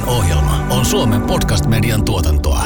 Podin 0.00 0.18
ohjelma 0.18 0.66
on 0.70 0.84
Suomen 0.84 1.22
podcast-median 1.22 2.04
tuotantoa. 2.04 2.62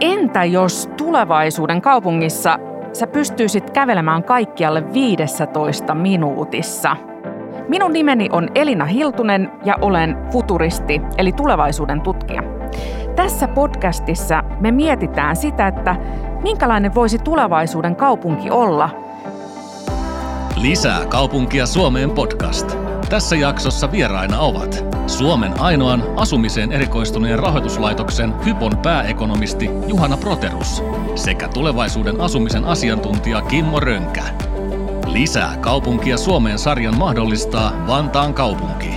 Entä 0.00 0.44
jos 0.44 0.88
tulevaisuuden 0.96 1.82
kaupungissa 1.82 2.58
sä 2.92 3.06
pystyisit 3.06 3.70
kävelemään 3.70 4.24
kaikkialle 4.24 4.92
15 4.92 5.94
minuutissa? 5.94 6.96
Minun 7.68 7.92
nimeni 7.92 8.28
on 8.32 8.48
Elina 8.54 8.84
Hiltunen 8.84 9.50
ja 9.64 9.74
olen 9.80 10.16
futuristi 10.32 11.00
eli 11.18 11.32
tulevaisuuden 11.32 12.00
tutkija. 12.00 12.42
Tässä 13.16 13.48
podcastissa 13.48 14.42
me 14.60 14.70
mietitään 14.72 15.36
sitä, 15.36 15.66
että 15.66 15.96
minkälainen 16.42 16.94
voisi 16.94 17.18
tulevaisuuden 17.18 17.96
kaupunki 17.96 18.50
olla. 18.50 18.90
Lisää 20.56 21.06
kaupunkia 21.06 21.66
Suomeen 21.66 22.10
podcast. 22.10 22.87
Tässä 23.10 23.36
jaksossa 23.36 23.92
vieraina 23.92 24.40
ovat 24.40 24.84
Suomen 25.06 25.60
ainoan 25.60 26.04
asumiseen 26.16 26.72
erikoistuneen 26.72 27.38
rahoituslaitoksen 27.38 28.44
Hypon 28.44 28.78
pääekonomisti 28.82 29.70
Juhana 29.86 30.16
Proterus 30.16 30.82
sekä 31.14 31.48
tulevaisuuden 31.48 32.20
asumisen 32.20 32.64
asiantuntija 32.64 33.42
Kimmo 33.42 33.80
Rönkä. 33.80 34.22
Lisää 35.06 35.56
kaupunkia 35.56 36.16
Suomeen 36.16 36.58
sarjan 36.58 36.98
mahdollistaa 36.98 37.86
Vantaan 37.86 38.34
kaupunki. 38.34 38.90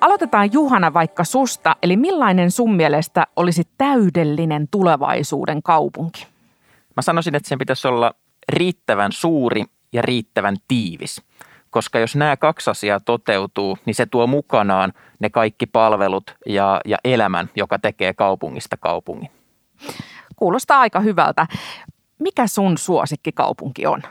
Aloitetaan 0.00 0.52
Juhana 0.52 0.94
vaikka 0.94 1.24
susta, 1.24 1.76
eli 1.82 1.96
millainen 1.96 2.50
sun 2.50 2.74
mielestä 2.74 3.26
olisi 3.36 3.62
täydellinen 3.78 4.68
tulevaisuuden 4.70 5.62
kaupunki? 5.62 6.26
Mä 6.96 7.02
sanoisin, 7.02 7.34
että 7.34 7.48
sen 7.48 7.58
pitäisi 7.58 7.88
olla 7.88 8.14
riittävän 8.48 9.12
suuri 9.12 9.64
ja 9.92 10.02
riittävän 10.02 10.56
tiivis. 10.68 11.22
Koska 11.70 11.98
jos 11.98 12.16
nämä 12.16 12.36
kaksi 12.36 12.70
asiaa 12.70 13.00
toteutuu, 13.00 13.78
niin 13.84 13.94
se 13.94 14.06
tuo 14.06 14.26
mukanaan 14.26 14.92
ne 15.18 15.30
kaikki 15.30 15.66
palvelut 15.66 16.36
ja, 16.46 16.80
ja 16.84 16.96
elämän, 17.04 17.50
joka 17.56 17.78
tekee 17.78 18.14
kaupungista 18.14 18.76
kaupungin. 18.76 19.30
Kuulostaa 20.36 20.80
aika 20.80 21.00
hyvältä. 21.00 21.46
Mikä 22.18 22.46
sun 22.46 22.78
suosikkikaupunki 22.78 23.86
on? 23.86 24.02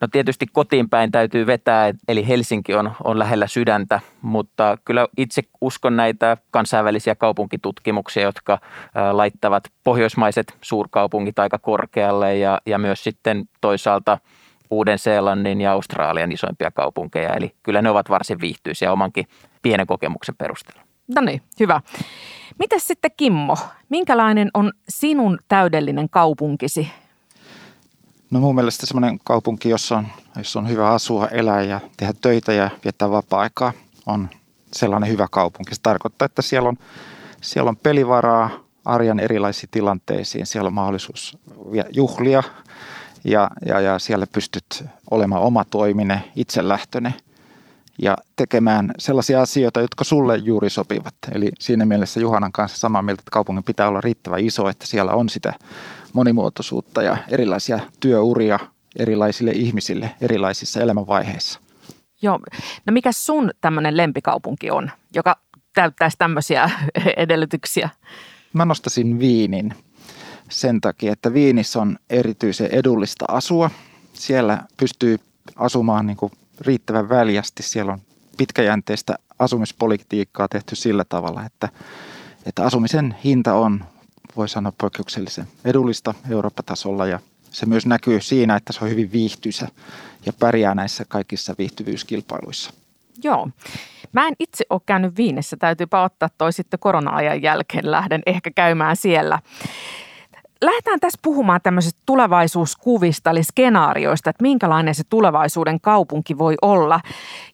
No 0.00 0.08
tietysti 0.08 0.46
kotiin 0.52 0.90
päin 0.90 1.10
täytyy 1.10 1.46
vetää, 1.46 1.92
eli 2.08 2.28
Helsinki 2.28 2.74
on, 2.74 2.92
on 3.04 3.18
lähellä 3.18 3.46
sydäntä, 3.46 4.00
mutta 4.22 4.78
kyllä 4.84 5.08
itse 5.16 5.42
uskon 5.60 5.96
näitä 5.96 6.36
kansainvälisiä 6.50 7.14
kaupunkitutkimuksia, 7.14 8.22
jotka 8.22 8.58
laittavat 9.12 9.64
pohjoismaiset 9.84 10.58
suurkaupungit 10.60 11.38
aika 11.38 11.58
korkealle 11.58 12.36
ja, 12.36 12.60
ja 12.66 12.78
myös 12.78 13.04
sitten 13.04 13.44
toisaalta 13.60 14.18
Uuden-Seelannin 14.72 15.60
ja 15.60 15.72
Australian 15.72 16.32
isoimpia 16.32 16.70
kaupunkeja. 16.70 17.34
Eli 17.34 17.54
kyllä 17.62 17.82
ne 17.82 17.90
ovat 17.90 18.10
varsin 18.10 18.40
viihtyisiä 18.40 18.92
omankin 18.92 19.26
pienen 19.62 19.86
kokemuksen 19.86 20.36
perusteella. 20.36 20.82
No 21.14 21.22
niin, 21.22 21.42
hyvä. 21.60 21.80
Mitäs 22.58 22.86
sitten 22.86 23.10
Kimmo, 23.16 23.56
minkälainen 23.88 24.50
on 24.54 24.72
sinun 24.88 25.38
täydellinen 25.48 26.08
kaupunkisi? 26.10 26.90
No 28.30 28.40
mun 28.40 28.54
mielestä 28.54 28.86
semmoinen 28.86 29.18
kaupunki, 29.24 29.68
jossa 29.68 29.98
on, 29.98 30.06
jossa 30.36 30.58
on 30.58 30.68
hyvä 30.68 30.90
asua, 30.90 31.28
elää 31.28 31.62
ja 31.62 31.80
tehdä 31.96 32.12
töitä 32.20 32.52
ja 32.52 32.70
viettää 32.84 33.10
vapaa-aikaa, 33.10 33.72
on 34.06 34.28
sellainen 34.72 35.10
hyvä 35.10 35.26
kaupunki. 35.30 35.74
Se 35.74 35.80
tarkoittaa, 35.82 36.26
että 36.26 36.42
siellä 36.42 36.68
on, 36.68 36.76
siellä 37.40 37.68
on 37.68 37.76
pelivaraa 37.76 38.50
arjan 38.84 39.20
erilaisiin 39.20 39.70
tilanteisiin. 39.70 40.46
Siellä 40.46 40.66
on 40.66 40.74
mahdollisuus 40.74 41.38
juhlia 41.92 42.42
ja, 43.24 43.50
ja, 43.66 43.80
ja 43.80 43.98
siellä 43.98 44.26
pystyt 44.32 44.84
olemaan 45.10 45.42
oma 45.42 45.64
toimine, 45.64 46.32
itselähtöinen 46.36 47.14
ja 48.02 48.16
tekemään 48.36 48.90
sellaisia 48.98 49.42
asioita, 49.42 49.80
jotka 49.80 50.04
sulle 50.04 50.36
juuri 50.36 50.70
sopivat. 50.70 51.14
Eli 51.34 51.50
siinä 51.58 51.84
mielessä 51.84 52.20
Juhanan 52.20 52.52
kanssa 52.52 52.78
samaa 52.78 53.02
mieltä, 53.02 53.20
että 53.20 53.30
kaupungin 53.30 53.64
pitää 53.64 53.88
olla 53.88 54.00
riittävän 54.00 54.40
iso, 54.40 54.68
että 54.68 54.86
siellä 54.86 55.12
on 55.12 55.28
sitä 55.28 55.52
monimuotoisuutta 56.12 57.02
ja 57.02 57.16
erilaisia 57.28 57.80
työuria 58.00 58.58
erilaisille 58.98 59.50
ihmisille 59.50 60.10
erilaisissa 60.20 60.80
elämänvaiheissa. 60.80 61.60
Joo. 62.22 62.40
No 62.86 62.92
mikä 62.92 63.12
sun 63.12 63.50
tämmöinen 63.60 63.96
lempikaupunki 63.96 64.70
on, 64.70 64.90
joka 65.14 65.36
täyttäisi 65.74 66.18
tämmöisiä 66.18 66.70
edellytyksiä? 67.16 67.88
Mä 68.52 68.64
nostasin 68.64 69.18
Viinin 69.18 69.74
sen 70.52 70.80
takia, 70.80 71.12
että 71.12 71.34
Viinissä 71.34 71.80
on 71.80 71.98
erityisen 72.10 72.70
edullista 72.70 73.24
asua. 73.28 73.70
Siellä 74.12 74.62
pystyy 74.76 75.18
asumaan 75.56 76.06
niin 76.06 76.16
kuin 76.16 76.32
riittävän 76.60 77.08
väljästi. 77.08 77.62
Siellä 77.62 77.92
on 77.92 78.00
pitkäjänteistä 78.36 79.14
asumispolitiikkaa 79.38 80.48
tehty 80.48 80.76
sillä 80.76 81.04
tavalla, 81.08 81.44
että, 81.44 81.68
että 82.46 82.64
asumisen 82.64 83.16
hinta 83.24 83.54
on 83.54 83.84
voi 84.36 84.48
sanoa 84.48 84.72
poikkeuksellisen 84.78 85.46
edullista 85.64 86.14
Eurooppa-tasolla 86.30 87.06
ja 87.06 87.18
se 87.50 87.66
myös 87.66 87.86
näkyy 87.86 88.20
siinä, 88.20 88.56
että 88.56 88.72
se 88.72 88.84
on 88.84 88.90
hyvin 88.90 89.12
viihtyisä 89.12 89.68
ja 90.26 90.32
pärjää 90.32 90.74
näissä 90.74 91.04
kaikissa 91.08 91.54
viihtyvyyskilpailuissa. 91.58 92.70
Joo. 93.24 93.48
Mä 94.12 94.28
en 94.28 94.34
itse 94.38 94.64
ole 94.70 94.80
käynyt 94.86 95.16
Viinissä. 95.16 95.56
Täytyypä 95.56 96.02
ottaa 96.02 96.28
toi 96.38 96.52
sitten 96.52 96.80
korona-ajan 96.80 97.42
jälkeen. 97.42 97.90
Lähden 97.90 98.22
ehkä 98.26 98.50
käymään 98.54 98.96
siellä. 98.96 99.38
Lähdetään 100.62 101.00
tässä 101.00 101.18
puhumaan 101.22 101.60
tämmöisistä 101.62 102.00
tulevaisuuskuvista, 102.06 103.30
eli 103.30 103.42
skenaarioista, 103.42 104.30
että 104.30 104.42
minkälainen 104.42 104.94
se 104.94 105.02
tulevaisuuden 105.10 105.80
kaupunki 105.80 106.38
voi 106.38 106.54
olla. 106.62 107.00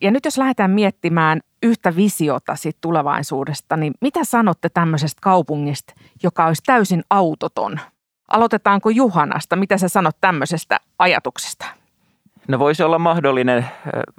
Ja 0.01 0.11
nyt 0.11 0.25
jos 0.25 0.37
lähdetään 0.37 0.71
miettimään 0.71 1.39
yhtä 1.63 1.95
visiota 1.95 2.55
siitä 2.55 2.77
tulevaisuudesta, 2.81 3.77
niin 3.77 3.93
mitä 4.01 4.23
sanotte 4.23 4.69
tämmöisestä 4.69 5.19
kaupungista, 5.21 5.93
joka 6.23 6.45
olisi 6.45 6.61
täysin 6.65 7.03
autoton? 7.09 7.79
Aloitetaanko 8.27 8.89
Juhanasta? 8.89 9.55
Mitä 9.55 9.77
sä 9.77 9.89
sanot 9.89 10.17
tämmöisestä 10.21 10.79
ajatuksesta? 10.99 11.78
No 12.49 12.59
voisi 12.59 12.83
olla 12.83 12.99
mahdollinen 12.99 13.65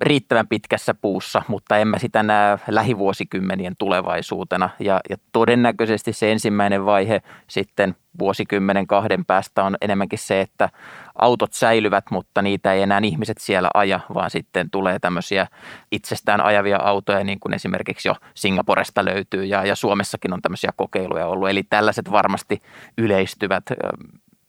riittävän 0.03 0.49
pitkässä 0.49 0.95
puussa, 0.95 1.43
mutta 1.49 1.79
en 1.79 1.89
mä 1.89 1.99
sitä 1.99 2.23
näe 2.23 2.59
lähivuosikymmenien 2.69 3.77
tulevaisuutena. 3.79 4.71
Ja, 4.81 5.01
ja 5.11 5.17
todennäköisesti 5.33 6.13
se 6.13 6.33
ensimmäinen 6.33 6.85
vaihe 6.85 7.23
sitten 7.47 7.97
vuosikymmenen 8.19 8.87
kahden 8.87 9.25
päästä 9.25 9.65
on 9.65 9.77
enemmänkin 9.81 10.19
se, 10.19 10.41
että 10.41 10.69
autot 11.15 11.53
säilyvät, 11.53 12.05
mutta 12.11 12.43
niitä 12.43 12.73
ei 12.73 12.83
enää 12.83 13.01
ihmiset 13.05 13.39
siellä 13.39 13.69
aja, 13.75 14.01
vaan 14.15 14.31
sitten 14.31 14.71
tulee 14.71 14.99
tämmöisiä 14.99 15.47
itsestään 15.93 16.41
ajavia 16.41 16.79
autoja, 16.79 17.25
niin 17.25 17.41
kuin 17.41 17.55
esimerkiksi 17.55 18.09
jo 18.09 18.15
Singaporesta 18.35 19.05
löytyy 19.05 19.45
ja, 19.45 19.65
ja 19.65 19.77
Suomessakin 19.77 20.33
on 20.33 20.43
tämmöisiä 20.43 20.71
kokeiluja 20.77 21.27
ollut. 21.27 21.49
Eli 21.49 21.63
tällaiset 21.63 22.11
varmasti 22.11 22.63
yleistyvät 22.99 23.65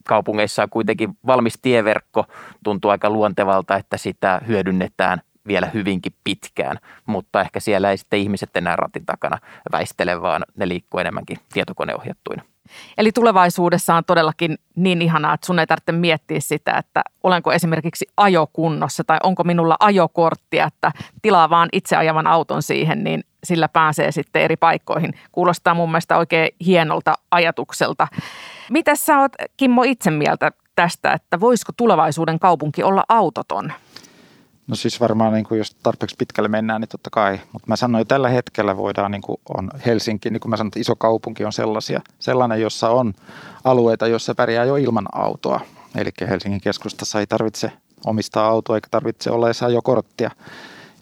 kaupungeissa 0.07 0.63
on 0.63 0.69
kuitenkin 0.69 1.17
valmis 1.27 1.59
tieverkko, 1.61 2.25
tuntuu 2.63 2.91
aika 2.91 3.09
luontevalta, 3.09 3.75
että 3.75 3.97
sitä 3.97 4.41
hyödynnetään 4.47 5.21
vielä 5.47 5.67
hyvinkin 5.73 6.13
pitkään, 6.23 6.77
mutta 7.05 7.41
ehkä 7.41 7.59
siellä 7.59 7.91
ei 7.91 7.97
sitten 7.97 8.19
ihmiset 8.19 8.57
enää 8.57 8.75
ratin 8.75 9.05
takana 9.05 9.37
väistele, 9.71 10.21
vaan 10.21 10.45
ne 10.55 10.67
liikkuu 10.67 10.99
enemmänkin 10.99 11.37
tietokoneohjattuina. 11.53 12.50
Eli 12.97 13.11
tulevaisuudessa 13.11 13.95
on 13.95 14.05
todellakin 14.05 14.57
niin 14.75 15.01
ihanaa, 15.01 15.33
että 15.33 15.45
sun 15.45 15.59
ei 15.59 15.67
tarvitse 15.67 15.91
miettiä 15.91 16.39
sitä, 16.39 16.77
että 16.77 17.01
olenko 17.23 17.51
esimerkiksi 17.51 18.07
ajokunnossa 18.17 19.03
tai 19.03 19.17
onko 19.23 19.43
minulla 19.43 19.75
ajokorttia, 19.79 20.65
että 20.67 20.91
tilaa 21.21 21.49
vaan 21.49 21.69
itse 21.73 21.95
ajavan 21.95 22.27
auton 22.27 22.63
siihen, 22.63 23.03
niin 23.03 23.23
sillä 23.43 23.67
pääsee 23.69 24.11
sitten 24.11 24.41
eri 24.41 24.55
paikkoihin. 24.55 25.13
Kuulostaa 25.31 25.73
mun 25.73 25.89
mielestä 25.89 26.17
oikein 26.17 26.49
hienolta 26.65 27.13
ajatukselta. 27.31 28.07
Mitä 28.69 28.95
sä 28.95 29.19
oot 29.19 29.31
Kimmo 29.57 29.83
itse 29.83 30.11
mieltä 30.11 30.51
tästä, 30.75 31.13
että 31.13 31.39
voisiko 31.39 31.71
tulevaisuuden 31.77 32.39
kaupunki 32.39 32.83
olla 32.83 33.03
autoton? 33.09 33.73
No 34.71 34.75
siis 34.75 34.99
varmaan, 34.99 35.33
niin 35.33 35.45
kuin 35.45 35.57
jos 35.57 35.75
tarpeeksi 35.83 36.15
pitkälle 36.19 36.49
mennään, 36.49 36.81
niin 36.81 36.89
totta 36.89 37.09
kai. 37.09 37.39
Mutta 37.51 37.67
mä 37.67 37.75
sanoin, 37.75 38.01
että 38.01 38.15
tällä 38.15 38.29
hetkellä 38.29 38.77
voidaan, 38.77 39.11
niin 39.11 39.21
kuin 39.21 39.37
on 39.57 39.71
Helsinki, 39.85 40.29
niin 40.29 40.39
kuin 40.39 40.49
mä 40.49 40.57
sanoin, 40.57 40.67
että 40.67 40.79
iso 40.79 40.95
kaupunki 40.95 41.45
on 41.45 41.53
sellaisia, 41.53 42.01
sellainen, 42.19 42.61
jossa 42.61 42.89
on 42.89 43.13
alueita, 43.63 44.07
joissa 44.07 44.35
pärjää 44.35 44.65
jo 44.65 44.75
ilman 44.75 45.05
autoa. 45.13 45.59
Eli 45.95 46.09
Helsingin 46.29 46.61
keskustassa 46.61 47.19
ei 47.19 47.27
tarvitse 47.27 47.71
omistaa 48.05 48.47
autoa 48.47 48.77
eikä 48.77 48.87
tarvitse 48.91 49.31
olla 49.31 49.47
edes 49.47 49.63
ajokorttia. 49.63 50.31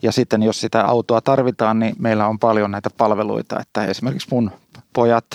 Ja 0.01 0.11
sitten 0.11 0.43
jos 0.43 0.61
sitä 0.61 0.85
autoa 0.85 1.21
tarvitaan, 1.21 1.79
niin 1.79 1.95
meillä 1.99 2.27
on 2.27 2.39
paljon 2.39 2.71
näitä 2.71 2.89
palveluita, 2.97 3.59
että 3.59 3.85
esimerkiksi 3.85 4.27
mun 4.31 4.51
pojat, 4.93 5.25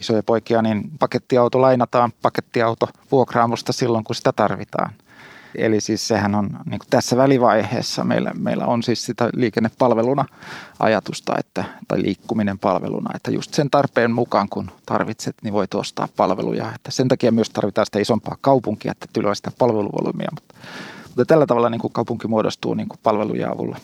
isoja 0.00 0.22
poikia, 0.22 0.62
niin 0.62 0.90
pakettiauto 0.98 1.60
lainataan 1.60 2.12
pakettiauto 2.22 2.88
vuokraamosta 3.12 3.72
silloin, 3.72 4.04
kun 4.04 4.16
sitä 4.16 4.32
tarvitaan. 4.32 4.92
Eli 5.54 5.80
siis 5.80 6.08
sehän 6.08 6.34
on 6.34 6.50
niin 6.70 6.80
tässä 6.90 7.16
välivaiheessa 7.16 8.04
meillä, 8.04 8.32
meillä 8.38 8.66
on 8.66 8.82
siis 8.82 9.06
sitä 9.06 9.30
liikennepalveluna 9.34 10.24
ajatusta, 10.78 11.34
että, 11.38 11.64
tai 11.88 12.02
liikkuminen 12.02 12.58
palveluna, 12.58 13.10
että 13.14 13.30
just 13.30 13.54
sen 13.54 13.70
tarpeen 13.70 14.10
mukaan 14.10 14.48
kun 14.48 14.70
tarvitset, 14.86 15.36
niin 15.42 15.54
voit 15.54 15.74
ostaa 15.74 16.08
palveluja. 16.16 16.72
Että 16.74 16.90
sen 16.90 17.08
takia 17.08 17.32
myös 17.32 17.50
tarvitaan 17.50 17.86
sitä 17.86 17.98
isompaa 17.98 18.36
kaupunkia, 18.40 18.92
että 18.92 19.06
tulee 19.12 19.34
sitä 19.34 19.50
palveluvolyymia, 19.58 20.28
mutta, 20.34 20.54
mutta 21.08 21.24
tällä 21.24 21.46
tavalla 21.46 21.70
niin 21.70 21.80
kuin 21.80 21.92
kaupunki 21.92 22.28
muodostuu 22.28 22.74
niin 22.74 22.88
kuin 22.88 23.00
palveluja 23.02 23.50
avulla. 23.50 23.76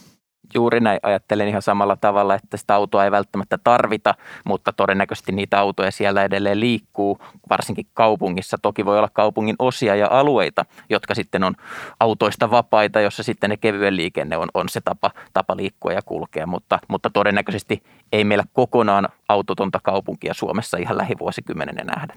Juuri 0.54 0.80
näin 0.80 1.00
ajattelen 1.02 1.48
ihan 1.48 1.62
samalla 1.62 1.96
tavalla, 1.96 2.34
että 2.34 2.56
sitä 2.56 2.74
autoa 2.74 3.04
ei 3.04 3.10
välttämättä 3.10 3.58
tarvita, 3.64 4.14
mutta 4.44 4.72
todennäköisesti 4.72 5.32
niitä 5.32 5.58
autoja 5.58 5.90
siellä 5.90 6.24
edelleen 6.24 6.60
liikkuu, 6.60 7.18
varsinkin 7.50 7.86
kaupungissa. 7.94 8.56
Toki 8.62 8.84
voi 8.84 8.98
olla 8.98 9.10
kaupungin 9.12 9.56
osia 9.58 9.96
ja 9.96 10.08
alueita, 10.10 10.64
jotka 10.90 11.14
sitten 11.14 11.44
on 11.44 11.54
autoista 12.00 12.50
vapaita, 12.50 13.00
jossa 13.00 13.22
sitten 13.22 13.50
ne 13.50 13.56
kevyen 13.56 13.96
liikenne 13.96 14.36
on, 14.36 14.48
on 14.54 14.68
se 14.68 14.80
tapa, 14.80 15.10
tapa 15.32 15.56
liikkua 15.56 15.92
ja 15.92 16.02
kulkea, 16.02 16.46
mutta, 16.46 16.78
mutta 16.88 17.10
todennäköisesti 17.10 17.82
ei 18.12 18.24
meillä 18.24 18.44
kokonaan 18.52 19.08
autotonta 19.28 19.80
kaupunkia 19.82 20.34
Suomessa 20.34 20.76
ihan 20.76 20.98
lähivuosikymmenenä 20.98 21.84
nähdä 21.84 22.14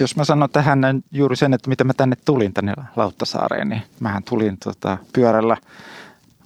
jos 0.00 0.16
mä 0.16 0.24
sanon 0.24 0.50
tähän 0.50 1.02
juuri 1.12 1.36
sen, 1.36 1.54
että 1.54 1.68
miten 1.68 1.86
mä 1.86 1.92
tänne 1.94 2.16
tulin 2.24 2.52
tänne 2.52 2.74
Lauttasaareen, 2.96 3.68
niin 3.68 3.82
mähän 4.00 4.22
tulin 4.22 4.58
tota, 4.64 4.98
pyörällä 5.12 5.56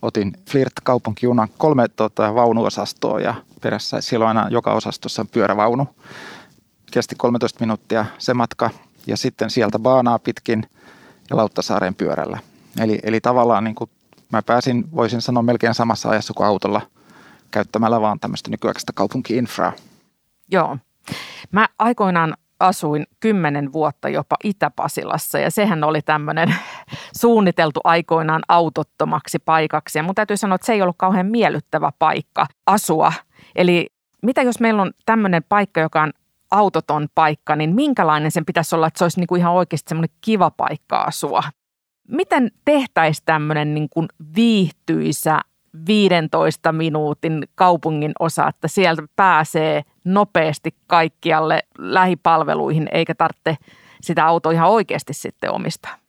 otin 0.03 0.33
Flirt-kaupunkijunan 0.51 1.49
kolme 1.59 1.89
tota, 1.89 2.35
vaunuosastoa 2.35 3.21
ja 3.21 3.35
perässä 3.61 4.01
siellä 4.01 4.25
on 4.25 4.37
aina 4.37 4.49
joka 4.51 4.73
osastossa 4.73 5.23
on 5.23 5.29
pyörävaunu. 5.29 5.87
Kesti 6.91 7.15
13 7.17 7.61
minuuttia 7.61 8.07
se 8.19 8.35
matka 8.35 8.71
ja 9.07 9.17
sitten 9.17 9.51
sieltä 9.51 9.79
baanaa 9.79 10.19
pitkin 10.19 10.63
ja 11.31 11.37
Lauttasaareen 11.37 11.95
pyörällä. 11.95 12.39
Eli, 12.81 12.99
eli 13.03 13.21
tavallaan 13.21 13.65
niin 13.65 13.75
kuin 13.75 13.91
mä 14.33 14.43
pääsin, 14.43 14.85
voisin 14.95 15.21
sanoa 15.21 15.43
melkein 15.43 15.75
samassa 15.75 16.09
ajassa 16.09 16.35
kuin 16.35 16.47
autolla 16.47 16.81
käyttämällä 17.51 18.01
vaan 18.01 18.21
tämmöistä 18.21 18.51
nykyaikaista 18.51 18.93
kaupunki-infraa. 18.93 19.73
Joo. 20.51 20.79
Mä 21.53 21.69
aikoinaan 21.79 22.35
asuin 22.61 23.07
kymmenen 23.21 23.73
vuotta 23.73 24.09
jopa 24.09 24.37
Itä-Pasilassa 24.45 25.39
ja 25.39 25.51
sehän 25.51 25.85
oli 25.85 26.03
tämmöinen 26.03 26.55
suunniteltu 27.21 27.81
aikoinaan 27.85 28.43
autottomaksi 28.49 29.39
paikaksi. 29.39 29.99
Ja 29.99 30.03
mun 30.03 30.15
täytyy 30.15 30.37
sanoa, 30.37 30.55
että 30.55 30.67
se 30.67 30.73
ei 30.73 30.83
ollut 30.83 30.97
kauhean 30.99 31.27
miellyttävä 31.27 31.93
paikka 31.99 32.47
asua. 32.67 33.13
Eli 33.57 33.87
mitä 34.23 34.43
jos 34.43 34.61
meillä 34.61 34.83
on 34.83 34.93
tämmöinen 35.07 35.43
paikka, 35.49 35.81
joka 35.81 36.03
on 36.03 36.13
autoton 36.51 37.09
paikka, 37.15 37.57
niin 37.57 37.75
minkälainen 37.75 38.31
sen 38.31 38.45
pitäisi 38.45 38.75
olla, 38.75 38.87
että 38.87 38.99
se 38.99 39.05
olisi 39.05 39.21
niin 39.21 39.27
kuin 39.27 39.41
ihan 39.41 39.53
oikeasti 39.53 39.89
semmoinen 39.89 40.17
kiva 40.21 40.51
paikka 40.51 41.01
asua? 41.01 41.43
Miten 42.09 42.51
tehtäisiin 42.65 43.25
tämmöinen 43.27 43.75
niin 43.75 43.89
kuin 43.91 44.09
viihtyisä 44.37 45.41
15 45.87 46.73
minuutin 46.73 47.49
kaupungin 47.55 48.13
osa, 48.19 48.49
että 48.49 48.69
sieltä 48.69 49.03
pääsee 49.17 49.83
nopeasti 50.05 50.75
kaikkialle 50.87 51.63
lähipalveluihin, 51.79 52.89
eikä 52.93 53.15
tarvitse 53.15 53.57
sitä 54.01 54.27
autoa 54.27 54.53
ihan 54.53 54.71
oikeasti 54.71 55.15
sitten 55.15 55.53
omistaa. 55.53 56.08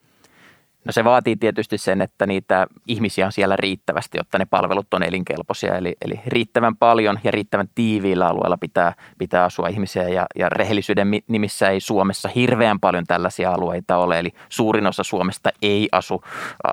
No 0.90 0.94
se 0.94 1.04
vaatii 1.04 1.36
tietysti 1.36 1.78
sen, 1.78 2.02
että 2.02 2.28
niitä 2.28 2.68
ihmisiä 2.88 3.26
on 3.26 3.32
siellä 3.32 3.56
riittävästi, 3.56 4.18
jotta 4.18 4.38
ne 4.38 4.46
palvelut 4.46 4.94
on 4.94 5.04
elinkelpoisia. 5.04 5.76
Eli, 5.76 5.96
eli 6.02 6.22
riittävän 6.28 6.76
paljon 6.78 7.20
ja 7.24 7.32
riittävän 7.32 7.70
tiiviillä 7.76 8.28
alueella 8.28 8.58
pitää, 8.58 8.94
pitää 9.18 9.44
asua 9.44 9.68
ihmisiä. 9.68 10.04
Ja, 10.04 10.26
ja 10.36 10.50
rehellisyyden 10.50 11.08
nimissä 11.28 11.70
ei 11.70 11.80
Suomessa 11.80 12.30
hirveän 12.36 12.80
paljon 12.80 13.04
tällaisia 13.08 13.52
alueita 13.52 13.98
ole. 13.98 14.20
Eli 14.20 14.32
suurin 14.50 14.88
osa 14.88 15.04
Suomesta 15.04 15.50
ei 15.62 15.90
asu, 15.92 16.24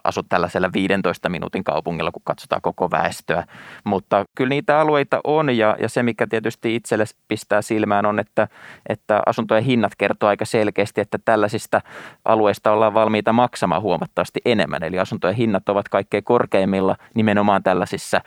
asu 0.05 0.23
tällaisella 0.23 0.71
15 0.73 1.29
minuutin 1.29 1.65
kaupungilla, 1.65 2.13
kun 2.13 2.23
katsotaan 2.25 2.63
koko 2.63 2.91
väestöä. 2.91 3.45
Mutta 3.85 4.25
kyllä 4.35 4.49
niitä 4.49 4.81
alueita 4.81 5.21
on 5.25 5.57
ja, 5.57 5.77
ja 5.81 5.89
se, 5.89 6.03
mikä 6.03 6.27
tietysti 6.27 6.75
itselle 6.75 7.05
pistää 7.29 7.63
silmään 7.63 8.07
on, 8.07 8.19
että, 8.19 8.49
että 8.89 9.23
asuntojen 9.27 9.65
hinnat 9.65 9.93
kertoo 9.99 10.29
aika 10.29 10.45
selkeästi, 10.45 11.01
että 11.01 11.19
tällaisista 11.25 11.81
alueista 12.25 12.73
ollaan 12.73 12.95
valmiita 12.95 13.33
maksamaan 13.33 13.83
huomattavasti 13.83 14.06
huomattavasti 14.07 14.41
enemmän. 14.45 14.83
Eli 14.83 14.99
asuntojen 14.99 15.37
hinnat 15.37 15.69
ovat 15.69 15.89
kaikkein 15.89 16.25
korkeimmilla 16.25 16.97
nimenomaan 17.15 17.63
tällaisissa 17.63 18.21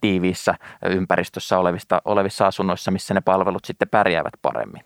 tiiviissä 0.00 0.54
ympäristössä 0.86 1.58
olevista, 1.58 2.02
olevissa 2.04 2.46
asunnoissa, 2.46 2.90
missä 2.90 3.14
ne 3.14 3.20
palvelut 3.20 3.64
sitten 3.64 3.88
pärjäävät 3.88 4.32
paremmin. 4.42 4.84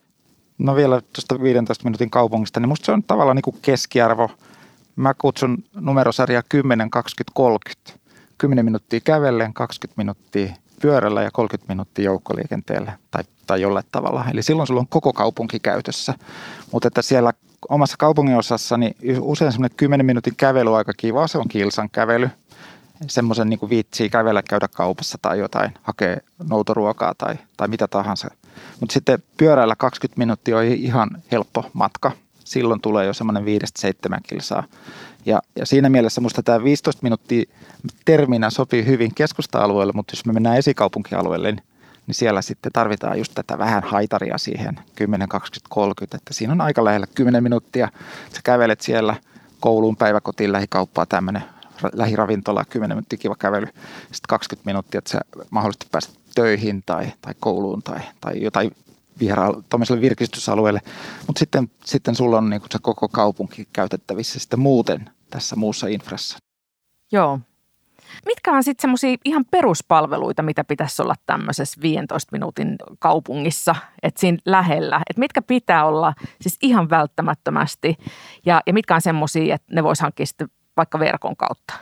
No 0.58 0.76
vielä 0.76 1.00
tuosta 1.00 1.43
15 1.43 1.85
minuutin 1.85 2.11
kaupungista, 2.11 2.61
niin 2.61 2.69
musta 2.69 2.87
se 2.87 2.93
on 2.93 3.02
tavallaan 3.02 3.37
niin 3.37 3.43
kuin 3.43 3.56
keskiarvo. 3.62 4.31
Mä 4.96 5.14
kutsun 5.14 5.64
numerosarjaa 5.75 6.43
10, 6.49 6.90
20, 6.90 7.32
30. 7.35 8.05
10 8.38 8.64
minuuttia 8.64 9.00
kävellen, 9.00 9.55
20 9.55 9.94
minuuttia 9.97 10.55
pyörällä 10.84 11.22
ja 11.22 11.31
30 11.31 11.72
minuuttia 11.72 12.04
joukkoliikenteellä 12.04 12.92
tai, 13.10 13.25
tai 13.46 13.60
jollain 13.60 13.84
tavalla. 13.92 14.25
Eli 14.32 14.42
silloin 14.42 14.66
sulla 14.66 14.81
on 14.81 14.88
koko 14.88 15.12
kaupunki 15.12 15.60
käytössä. 15.60 16.14
Mutta 16.72 16.88
että 16.88 17.02
siellä 17.02 17.32
omassa 17.69 17.96
kaupunginosassa 17.98 18.76
niin 18.76 18.96
usein 19.20 19.52
semmoinen 19.52 19.76
10 19.76 20.06
minuutin 20.06 20.36
kävely 20.36 20.70
on 20.70 20.76
aika 20.76 20.92
kiva. 20.96 21.26
Se 21.26 21.38
on 21.38 21.48
kilsan 21.48 21.90
kävely. 21.90 22.31
Semmoisen 23.06 23.50
niin 23.50 23.70
viitsii 23.70 24.10
kävellä, 24.10 24.42
käydä 24.42 24.69
kaupassa 24.69 25.19
tai 25.22 25.38
jotain, 25.38 25.75
hakea 25.82 26.16
noutoruokaa 26.48 27.14
tai, 27.19 27.34
tai 27.56 27.69
mitä 27.69 27.88
tahansa. 27.88 28.28
Mutta 28.80 28.92
sitten 28.92 29.22
pyöräillä 29.37 29.76
20 29.78 30.19
minuuttia 30.19 30.56
on 30.56 30.64
ihan 30.64 31.22
helppo 31.32 31.70
matka. 31.72 32.12
Silloin 32.44 32.81
tulee 32.81 33.06
jo 33.06 33.12
semmoinen 33.12 33.44
5-7 33.44 33.46
kilsaa. 34.23 34.64
Ja, 35.26 35.43
ja 35.56 35.67
siinä 35.67 35.88
mielessä 35.88 36.20
minusta 36.20 36.43
tämä 36.43 36.64
15 36.64 37.02
minuuttia 37.02 37.44
terminä 38.05 38.50
sopii 38.50 38.87
hyvin 38.87 39.14
keskusta-alueelle, 39.14 39.93
mutta 39.96 40.12
jos 40.12 40.26
me 40.26 40.32
mennään 40.32 40.58
esikaupunkialueelle, 40.58 41.52
niin 41.52 41.62
niin 42.06 42.14
siellä 42.14 42.43
sitten 42.43 42.73
tarvitaan 42.73 43.19
just 43.19 43.32
tätä 43.35 43.58
vähän 43.58 43.82
haitaria 43.82 44.38
siihen 44.38 44.79
10, 44.94 45.29
20, 45.29 45.75
30, 45.75 46.17
että 46.17 46.35
siinä 46.35 46.52
on 46.52 46.61
aika 46.61 46.85
lähellä 46.85 47.06
10 47.14 47.43
minuuttia. 47.43 47.88
Sä 48.35 48.41
kävelet 48.44 48.81
siellä 48.81 49.17
kouluun, 49.61 49.97
päiväkotiin, 49.97 50.52
lähikauppaa, 50.52 51.06
tämmöinen 51.06 51.44
lähiravintola, 51.93 52.64
10 52.64 52.97
minuuttia 52.97 53.19
kiva 53.19 53.35
kävely, 53.37 53.67
sitten 54.02 54.29
20 54.29 54.67
minuuttia, 54.70 54.99
että 54.99 55.11
sä 55.11 55.20
mahdollisesti 55.50 55.87
pääset 55.93 56.19
töihin 56.35 56.82
tai, 56.87 57.12
tai 57.20 57.35
kouluun 57.40 57.82
tai, 57.82 58.00
tai 58.20 58.43
jotain 58.43 58.76
tuollaiselle 59.69 60.00
virkistysalueelle, 60.00 60.81
mutta 61.26 61.38
sitten, 61.38 61.70
sitten 61.84 62.14
sulla 62.14 62.38
on 62.38 62.50
niin 62.50 62.61
se 62.70 62.78
koko 62.82 63.08
kaupunki 63.08 63.69
käytettävissä 63.72 64.38
sitten 64.38 64.61
muuten 64.61 65.11
tässä 65.31 65.56
muussa 65.56 65.87
infrassa. 65.87 66.38
Joo, 67.12 67.38
Mitkä 68.26 68.52
on 68.52 68.64
sitten 68.64 68.82
semmoisia 68.82 69.16
ihan 69.25 69.44
peruspalveluita, 69.50 70.43
mitä 70.43 70.64
pitäisi 70.64 71.02
olla 71.02 71.14
tämmöisessä 71.26 71.81
15 71.82 72.28
minuutin 72.32 72.76
kaupungissa, 72.99 73.75
että 74.02 74.20
siinä 74.20 74.38
lähellä? 74.44 75.00
Että 75.11 75.20
mitkä 75.20 75.43
pitää 75.43 75.84
olla 75.84 76.14
siis 76.40 76.58
ihan 76.62 76.90
välttämättömästi 76.90 77.96
ja, 78.46 78.61
ja 78.66 78.72
mitkä 78.72 78.94
on 78.94 79.00
semmoisia, 79.00 79.55
että 79.55 79.75
ne 79.75 79.82
voisi 79.82 80.02
hankkia 80.02 80.26
sitten 80.26 80.49
vaikka 80.76 80.99
verkon 80.99 81.37
kautta? 81.37 81.75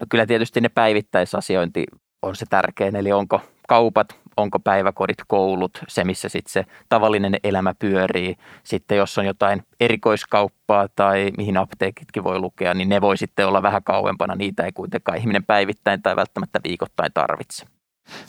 No 0.00 0.06
kyllä 0.08 0.26
tietysti 0.26 0.60
ne 0.60 0.68
päivittäisasiointi 0.68 1.86
on 2.22 2.36
se 2.36 2.46
tärkein, 2.50 2.96
eli 2.96 3.12
onko 3.12 3.40
kaupat, 3.68 4.16
onko 4.36 4.58
päiväkodit, 4.58 5.16
koulut, 5.26 5.80
se 5.88 6.04
missä 6.04 6.28
sitten 6.28 6.52
se 6.52 6.64
tavallinen 6.88 7.36
elämä 7.44 7.74
pyörii. 7.74 8.36
Sitten 8.64 8.98
jos 8.98 9.18
on 9.18 9.26
jotain 9.26 9.62
erikoiskauppaa 9.80 10.88
tai 10.96 11.32
mihin 11.36 11.56
apteekitkin 11.56 12.24
voi 12.24 12.38
lukea, 12.38 12.74
niin 12.74 12.88
ne 12.88 13.00
voi 13.00 13.16
sitten 13.16 13.46
olla 13.46 13.62
vähän 13.62 13.82
kauempana. 13.82 14.34
Niitä 14.34 14.64
ei 14.64 14.72
kuitenkaan 14.72 15.18
ihminen 15.18 15.44
päivittäin 15.44 16.02
tai 16.02 16.16
välttämättä 16.16 16.60
viikoittain 16.64 17.10
tarvitse. 17.14 17.66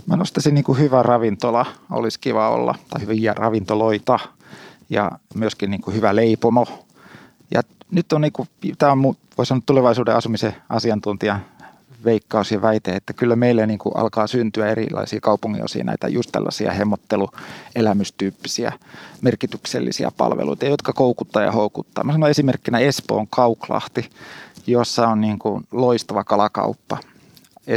Mä 0.06 0.16
nostaisin 0.16 0.56
niin 0.56 0.64
kuin 0.64 0.80
hyvä 0.80 1.04
ravintola, 1.04 1.66
olisi 1.92 2.20
kiva 2.20 2.50
olla, 2.50 2.76
tai 2.90 3.02
hyviä 3.02 3.34
ravintoloita 3.34 4.20
ja 4.90 5.12
myöskin 5.36 5.72
niin 5.72 5.82
kuin 5.82 5.96
hyvä 5.96 6.16
leipomo. 6.16 6.66
Ja 7.52 7.62
nyt 7.92 8.14
on, 8.14 8.22
niin 8.22 8.32
kuin, 8.32 8.50
tämä 8.78 8.92
on, 8.92 9.16
voi 9.38 9.46
sanoa 9.46 9.62
tulevaisuuden 9.66 10.16
asumisen 10.16 10.56
asiantuntija 10.70 11.40
veikkaus 12.06 12.52
ja 12.52 12.62
väite, 12.62 12.92
että 12.92 13.14
kyllä 13.14 13.36
meille 13.36 13.68
niin 13.68 13.80
kuin 13.80 13.98
alkaa 13.98 14.28
syntyä 14.28 14.68
erilaisia 14.68 15.22
kaupunginosia 15.22 15.84
näitä 15.84 16.08
just 16.08 16.30
tällaisia 16.32 16.72
hemmotteluelämystyyppisiä 16.72 18.72
merkityksellisiä 19.22 20.12
palveluita, 20.18 20.66
jotka 20.66 20.94
koukuttaa 20.94 21.44
ja 21.44 21.52
houkuttaa. 21.52 22.04
Mä 22.04 22.12
sanon 22.12 22.30
esimerkkinä 22.30 22.80
Espoon 22.80 23.28
Kauklahti, 23.30 24.10
jossa 24.68 25.08
on 25.08 25.22
niin 25.22 25.40
kuin 25.40 25.68
loistava 25.72 26.24
kalakauppa. 26.24 26.98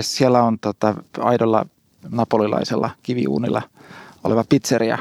Siellä 0.00 0.42
on 0.42 0.58
tota, 0.58 0.94
aidolla 1.18 1.66
napolilaisella 2.08 2.90
kiviuunilla 3.02 3.62
oleva 4.24 4.44
pizzeria. 4.48 4.98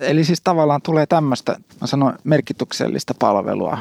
Eli 0.00 0.24
siis 0.24 0.40
tavallaan 0.40 0.82
tulee 0.82 1.06
tämmöistä, 1.06 1.56
mä 1.80 1.86
sanon, 1.86 2.18
merkityksellistä 2.24 3.14
palvelua. 3.18 3.78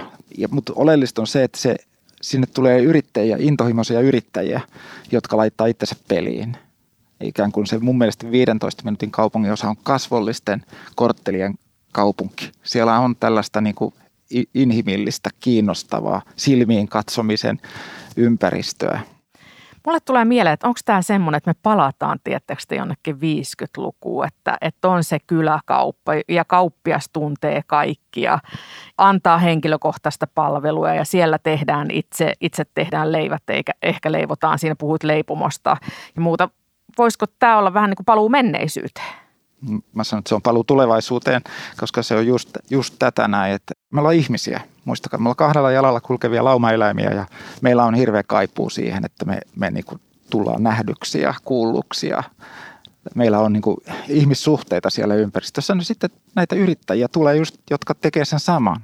Mutta 0.50 0.74
oleellista 0.76 1.22
on 1.22 1.28
se, 1.28 1.44
että 1.44 1.60
se 1.60 1.76
sinne 2.22 2.48
tulee 2.48 2.82
yrittäjiä, 2.82 3.38
intohimoisia 3.40 4.00
yrittäjiä, 4.00 4.62
jotka 5.12 5.38
laittaa 5.38 5.68
itsensä 5.68 5.96
peliin. 6.08 6.58
Ikään 7.22 7.52
kuin 7.52 7.68
se 7.68 7.80
mun 7.80 7.98
mielestä 7.98 8.32
15 8.32 8.84
minuutin 8.84 9.12
kaupungin 9.12 9.52
osa 9.52 9.70
on 9.70 9.78
kasvollisten 9.84 10.66
korttelien 10.96 11.56
kaupunki. 11.92 12.52
Siellä 12.64 13.00
on 13.00 13.16
tällaista 13.16 13.62
niin 13.62 13.76
kuin 13.76 13.94
inhimillistä, 14.54 15.30
kiinnostavaa, 15.40 16.22
silmiin 16.36 16.88
katsomisen 16.88 17.60
ympäristöä. 18.18 19.02
Mulle 19.88 20.00
tulee 20.00 20.25
mieleen, 20.25 20.53
että 20.53 20.67
onko 20.67 20.79
tämä 20.86 21.01
semmoinen, 21.01 21.38
että 21.38 21.50
me 21.50 21.56
palataan, 21.63 22.20
tiettäkö 22.24 22.75
jonnekin 22.75 23.15
50-lukuun, 23.15 24.27
että, 24.27 24.58
että 24.62 24.88
on 24.88 25.03
se 25.03 25.20
kyläkauppa 25.20 26.12
ja 26.27 26.46
kauppias 26.46 27.10
tuntee 27.13 27.62
kaikkia, 27.67 28.39
antaa 28.98 29.38
henkilökohtaista 29.38 30.27
palvelua 30.36 30.94
ja 30.94 31.06
siellä 31.06 31.39
tehdään 31.39 31.91
itse, 31.91 32.34
itse 32.41 32.65
tehdään 32.74 33.12
leivät 33.12 33.44
eikä 33.48 33.72
ehkä 33.82 34.12
leivotaan, 34.12 34.60
siinä 34.60 34.75
puhuit 34.75 35.03
leipomosta 35.03 35.77
ja 36.15 36.22
muuta. 36.22 36.50
Voisiko 36.98 37.25
tämä 37.39 37.58
olla 37.58 37.74
vähän 37.74 37.89
niin 37.89 37.98
kuin 37.98 38.06
paluu 38.06 38.29
menneisyyteen? 38.29 39.15
Mä 39.94 40.03
sanon, 40.03 40.20
että 40.20 40.29
se 40.29 40.36
on 40.36 40.41
paluu 40.41 40.63
tulevaisuuteen, 40.63 41.41
koska 41.77 42.03
se 42.03 42.15
on 42.15 42.27
just, 42.27 42.50
just 42.70 42.96
tätä 43.00 43.27
näin, 43.27 43.53
että 43.53 43.74
me 43.91 44.00
ollaan 44.00 44.15
ihmisiä. 44.15 44.62
Muistakaa, 44.88 45.36
kahdella 45.36 45.72
jalalla 45.72 46.01
kulkevia 46.01 46.44
laumaeläimiä 46.44 47.10
ja 47.10 47.25
meillä 47.62 47.84
on 47.84 47.96
hirveä 47.96 48.24
kaipuu 48.24 48.70
siihen, 48.70 49.06
että 49.06 49.25
me, 49.25 49.39
me 49.56 49.72
niin 49.72 49.86
kuin 49.86 50.01
tullaan 50.29 50.63
nähdyksi 50.63 51.22
ja 51.22 51.34
kuulluksi 51.46 52.08
ja 52.08 52.24
meillä 53.15 53.39
on 53.39 53.53
niin 53.53 53.62
kuin 53.62 53.77
ihmissuhteita 54.08 54.89
siellä 54.89 55.15
ympäristössä. 55.15 55.75
No 55.75 55.84
sitten 55.84 56.10
näitä 56.36 56.56
yrittäjiä 56.56 57.08
tulee 57.08 57.36
just, 57.36 57.56
jotka 57.70 57.96
tekee 57.96 58.25
sen 58.25 58.39
saman. 58.39 58.82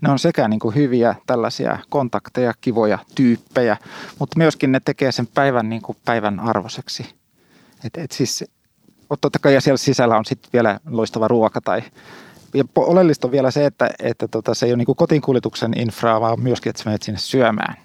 Ne 0.00 0.10
on 0.10 0.18
sekä 0.18 0.48
niin 0.48 0.60
kuin 0.60 0.74
hyviä 0.74 1.14
tällaisia 1.26 1.78
kontakteja, 1.88 2.54
kivoja 2.60 2.98
tyyppejä, 3.14 3.76
mutta 4.18 4.38
myöskin 4.38 4.72
ne 4.72 4.80
tekee 4.84 5.12
sen 5.12 5.26
päivän 5.26 5.68
niin 5.68 5.82
kuin 5.82 5.98
päivän 6.04 6.40
arvoiseksi. 6.40 7.14
Et, 7.84 7.96
et 7.96 8.12
siis, 8.12 8.44
totta 9.20 9.38
kai 9.38 9.54
ja 9.54 9.60
siellä 9.60 9.78
sisällä 9.78 10.16
on 10.16 10.24
sitten 10.24 10.50
vielä 10.52 10.80
loistava 10.90 11.28
ruoka 11.28 11.60
tai 11.60 11.82
ja 12.54 12.64
oleellista 12.76 13.26
on 13.26 13.32
vielä 13.32 13.50
se, 13.50 13.66
että, 13.66 13.90
että 14.02 14.28
tota, 14.28 14.54
se 14.54 14.66
ei 14.66 14.72
ole 14.72 14.76
niin 14.76 14.96
kotiinkuljetuksen 14.96 15.80
infraa, 15.80 16.20
vaan 16.20 16.40
myöskin, 16.40 16.70
että 16.70 16.82
sä 16.82 16.88
menet 16.88 17.02
sinne 17.02 17.18
syömään. 17.18 17.76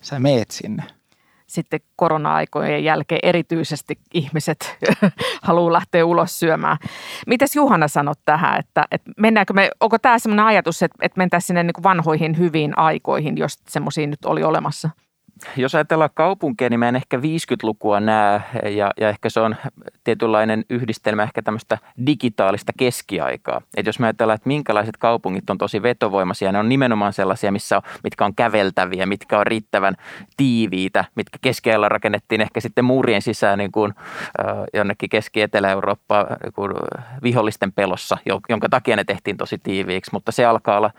Sä 0.00 0.18
meet 0.18 0.50
sinne 0.50 0.82
sitten 1.54 1.80
korona-aikojen 1.96 2.84
jälkeen 2.84 3.20
erityisesti 3.22 3.98
ihmiset 4.14 4.76
haluaa 5.42 5.72
lähteä 5.72 6.06
ulos 6.06 6.38
syömään. 6.38 6.76
Mites 7.26 7.56
Juhana 7.56 7.88
sanot 7.88 8.18
tähän, 8.24 8.58
että, 8.58 8.84
että 8.90 9.10
mennäänkö 9.18 9.52
me, 9.52 9.70
onko 9.80 9.98
tämä 9.98 10.18
sellainen 10.18 10.44
ajatus, 10.44 10.82
että, 10.82 10.98
että 11.02 11.18
mentäisiin 11.18 11.46
sinne 11.46 11.62
niin 11.62 11.82
vanhoihin 11.82 12.38
hyviin 12.38 12.78
aikoihin, 12.78 13.36
jos 13.36 13.58
semmoisia 13.68 14.06
nyt 14.06 14.24
oli 14.24 14.42
olemassa? 14.42 14.90
Jos 15.56 15.74
ajatellaan 15.74 16.10
kaupunkia, 16.14 16.70
niin 16.70 16.80
mä 16.80 16.88
en 16.88 16.96
ehkä 16.96 17.16
50-lukua 17.16 18.00
näe 18.00 18.40
ja, 18.70 18.90
ja 19.00 19.08
ehkä 19.08 19.28
se 19.30 19.40
on 19.40 19.56
tietynlainen 20.04 20.64
yhdistelmä 20.70 21.22
ehkä 21.22 21.42
tämmöistä 21.42 21.78
digitaalista 22.06 22.72
keskiaikaa. 22.78 23.60
Et 23.76 23.86
jos 23.86 23.98
me 23.98 24.06
ajatellaan, 24.06 24.34
että 24.34 24.48
minkälaiset 24.48 24.96
kaupungit 24.96 25.50
on 25.50 25.58
tosi 25.58 25.82
vetovoimaisia, 25.82 26.52
ne 26.52 26.58
on 26.58 26.68
nimenomaan 26.68 27.12
sellaisia, 27.12 27.52
missä 27.52 27.76
on, 27.76 27.82
mitkä 28.04 28.24
on 28.24 28.34
käveltäviä, 28.34 29.06
mitkä 29.06 29.38
on 29.38 29.46
riittävän 29.46 29.94
tiiviitä, 30.36 31.04
mitkä 31.14 31.38
keskiajalla 31.42 31.88
rakennettiin 31.88 32.40
ehkä 32.40 32.60
sitten 32.60 32.84
muurien 32.84 33.22
sisään 33.22 33.58
niin 33.58 33.72
kuin, 33.72 33.94
äh, 34.40 34.56
jonnekin 34.74 35.08
Keski-Etelä-Eurooppaan 35.08 36.26
niin 36.26 36.76
vihollisten 37.22 37.72
pelossa, 37.72 38.18
jonka 38.48 38.68
takia 38.68 38.96
ne 38.96 39.04
tehtiin 39.04 39.36
tosi 39.36 39.58
tiiviiksi, 39.58 40.10
mutta 40.12 40.32
se 40.32 40.44
alkaa 40.44 40.76
olla 40.76 40.90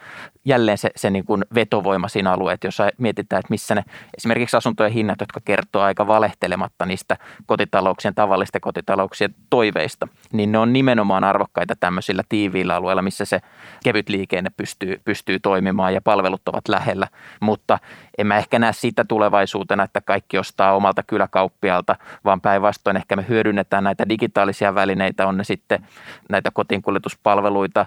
jälleen 0.46 0.78
se, 0.78 0.90
se 0.96 1.10
niin 1.10 1.26
kuin 1.26 1.46
vetovoima 1.56 2.08
siinä 2.08 2.32
alueet, 2.32 2.64
jos 2.64 2.78
mietitään, 2.98 3.40
että 3.40 3.50
missä 3.50 3.76
ne 3.76 3.84
esimerkiksi 4.26 4.58
asuntojen 4.58 4.92
hinnat, 4.92 5.20
jotka 5.20 5.40
kertoo 5.46 5.82
aika 5.82 6.08
valehtelematta 6.08 6.86
niistä 6.86 7.18
kotitalouksien, 7.46 8.16
tavallisten 8.16 8.62
kotitalouksien 8.62 9.36
toiveista, 9.50 10.08
niin 10.34 10.52
ne 10.52 10.58
on 10.58 10.74
nimenomaan 10.74 11.24
arvokkaita 11.24 11.76
tämmöisillä 11.80 12.24
tiiviillä 12.30 12.76
alueilla, 12.76 13.02
missä 13.02 13.26
se 13.26 13.40
kevyt 13.84 14.10
liikenne 14.10 14.52
pystyy, 14.58 15.02
pystyy 15.06 15.40
toimimaan 15.40 15.94
ja 15.94 16.02
palvelut 16.02 16.48
ovat 16.48 16.68
lähellä. 16.68 17.08
Mutta 17.40 17.80
en 18.18 18.28
mä 18.28 18.38
ehkä 18.38 18.60
näe 18.60 18.74
sitä 18.74 19.06
tulevaisuutena, 19.08 19.84
että 19.84 20.02
kaikki 20.02 20.38
ostaa 20.38 20.76
omalta 20.76 21.04
kyläkauppialta, 21.04 21.96
vaan 22.26 22.42
päinvastoin 22.42 22.98
ehkä 22.98 23.16
me 23.16 23.26
hyödynnetään 23.30 23.84
näitä 23.84 24.10
digitaalisia 24.10 24.76
välineitä, 24.76 25.28
on 25.28 25.38
ne 25.38 25.44
sitten 25.44 25.88
näitä 26.30 26.52
kotiinkuljetuspalveluita 26.52 27.86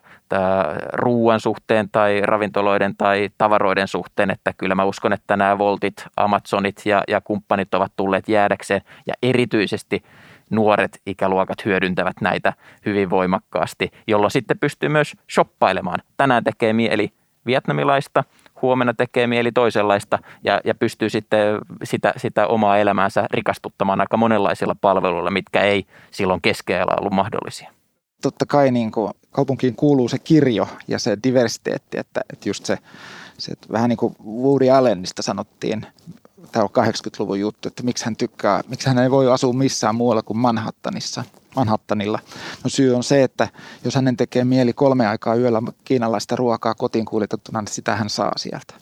ruoan 0.93 1.41
suhteen 1.41 1.89
tai 1.93 2.21
ravintoloiden 2.25 2.97
tai 2.97 3.29
tavaroiden 3.39 3.89
suhteen, 3.89 4.31
että 4.31 4.53
kyllä 4.59 4.75
mä 4.75 4.85
uskon, 4.85 5.13
että 5.13 5.37
nämä 5.37 5.59
Voltit, 5.59 6.07
Amazonit 6.17 6.83
ja, 6.85 7.03
ja 7.09 7.21
kumppanit 7.21 7.75
ovat 7.75 7.93
tulleet 7.97 8.29
jäädäkseen 8.29 8.83
ja 9.07 9.15
erityisesti 9.23 10.03
nuoret 10.51 11.01
ikäluokat 11.07 11.65
hyödyntävät 11.65 12.17
näitä 12.21 12.53
hyvin 12.87 13.11
voimakkaasti, 13.11 13.91
jolloin 14.07 14.31
sitten 14.31 14.59
pystyy 14.59 14.89
myös 14.89 15.17
shoppailemaan. 15.31 16.03
Tänään 16.17 16.45
tekee 16.45 16.73
mieli 16.73 17.13
vietnamilaista, 17.47 18.25
huomenna 18.63 18.95
tekee 18.95 19.27
mieli 19.27 19.53
toisenlaista 19.53 20.19
ja, 20.45 20.61
ja 20.65 20.75
pystyy 20.75 21.11
sitten 21.11 21.59
sitä, 21.85 22.13
sitä 22.17 22.47
omaa 22.47 22.79
elämäänsä 22.79 23.27
rikastuttamaan 23.31 24.01
aika 24.01 24.17
monenlaisilla 24.17 24.77
palveluilla, 24.81 25.31
mitkä 25.31 25.61
ei 25.61 25.87
silloin 26.11 26.43
keskeellä 26.43 26.93
ollut 27.01 27.13
mahdollisia. 27.13 27.73
Totta 28.23 28.47
kai 28.47 28.71
niin 28.71 28.93
kuin 28.93 29.13
kaupunkiin 29.31 29.77
kuuluu 29.77 30.09
se 30.09 30.19
kirjo 30.19 30.69
ja 30.89 30.99
se 30.99 31.19
diversiteetti, 31.23 31.99
että, 31.99 32.21
että 32.33 32.49
just 32.49 32.65
se, 32.65 32.79
se 33.39 33.53
että 33.53 33.67
vähän 33.73 33.89
niin 33.89 33.97
kuin 33.97 34.17
Woody 34.27 34.71
Allenista 34.71 35.23
sanottiin, 35.23 35.87
tämä 36.53 36.63
on 36.63 36.85
80-luvun 36.85 37.41
juttu, 37.41 37.69
että 37.69 37.83
miksi 37.83 38.05
hän 38.05 38.17
tykkää, 38.17 38.61
miksi 38.69 38.89
hän 38.89 38.99
ei 38.99 39.11
voi 39.11 39.33
asua 39.33 39.53
missään 39.53 39.95
muualla 39.95 40.23
kuin 40.23 40.39
Manhattanissa, 40.39 41.25
Manhattanilla. 41.57 42.19
No 42.65 42.71
syy 42.71 42.95
on 42.95 43.05
se, 43.05 43.23
että 43.23 43.49
jos 43.85 43.95
hänen 43.95 44.17
tekee 44.17 44.45
mieli 44.45 44.73
kolme 44.73 45.07
aikaa 45.07 45.35
yöllä 45.35 45.63
kiinalaista 45.85 46.37
ruokaa 46.37 46.75
kotiin 46.75 47.05
kuljetettuna, 47.05 47.61
niin 47.61 47.69
sitä 47.69 47.97
hän 47.97 48.11
saa 48.11 48.33
sieltä. 48.37 48.75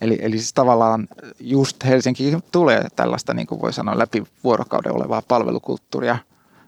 Eli, 0.00 0.18
eli 0.22 0.38
siis 0.38 0.52
tavallaan 0.52 1.08
just 1.40 1.84
Helsinki 1.84 2.38
tulee 2.52 2.86
tällaista, 2.96 3.34
niin 3.34 3.46
kuin 3.46 3.60
voi 3.60 3.72
sanoa, 3.72 3.98
läpi 3.98 4.24
vuorokauden 4.44 4.94
olevaa 4.94 5.22
palvelukulttuuria 5.22 6.18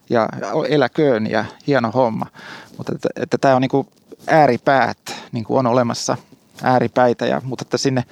ja 0.09 0.29
eläköön 0.67 1.31
ja 1.31 1.45
hieno 1.67 1.91
homma. 1.91 2.25
Mutta 2.77 2.95
että, 2.95 3.09
että 3.15 3.37
tämä 3.37 3.55
on 3.55 3.61
niin 3.61 3.69
kuin 3.69 3.87
ääripäät, 4.27 5.15
niin 5.31 5.45
kuin 5.45 5.59
on 5.59 5.67
olemassa 5.67 6.17
ääripäitä, 6.63 7.25
ja, 7.25 7.41
mutta 7.43 7.63
että 7.63 7.77
sinne 7.77 8.03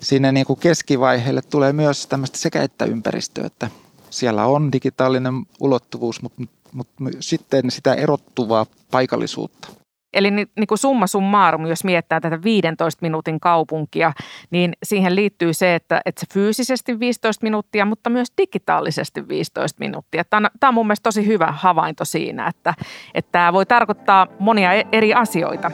sinne 0.00 0.32
niin 0.32 0.46
kuin 0.46 0.58
keskivaiheelle 0.58 1.42
tulee 1.42 1.72
myös 1.72 2.06
tämmöistä 2.06 2.38
sekä 2.38 2.62
että 2.62 2.84
ympäristöä, 2.84 3.46
että 3.46 3.70
siellä 4.10 4.46
on 4.46 4.72
digitaalinen 4.72 5.34
ulottuvuus, 5.60 6.22
mutta, 6.22 6.42
mutta 6.72 6.94
sitten 7.20 7.70
sitä 7.70 7.94
erottuvaa 7.94 8.66
paikallisuutta. 8.90 9.68
Eli 10.12 10.30
niin, 10.30 10.50
niin 10.56 10.66
kuin 10.66 10.78
summa 10.78 11.06
summarum, 11.06 11.66
jos 11.66 11.84
miettää 11.84 12.20
tätä 12.20 12.42
15 12.42 12.98
minuutin 13.02 13.40
kaupunkia, 13.40 14.12
niin 14.50 14.72
siihen 14.82 15.16
liittyy 15.16 15.52
se, 15.52 15.74
että, 15.74 16.00
että 16.04 16.20
se 16.20 16.26
fyysisesti 16.34 17.00
15 17.00 17.42
minuuttia, 17.42 17.84
mutta 17.84 18.10
myös 18.10 18.32
digitaalisesti 18.38 19.28
15 19.28 19.76
minuuttia. 19.80 20.24
Tämä 20.24 20.46
on, 20.46 20.50
tämä 20.60 20.68
on 20.68 20.74
mun 20.74 20.86
mielestä 20.86 21.02
tosi 21.02 21.26
hyvä 21.26 21.52
havainto 21.52 22.04
siinä, 22.04 22.46
että, 22.46 22.74
että 23.14 23.32
tämä 23.32 23.52
voi 23.52 23.66
tarkoittaa 23.66 24.26
monia 24.38 24.72
e-, 24.72 24.86
eri 24.92 25.14
asioita. 25.14 25.70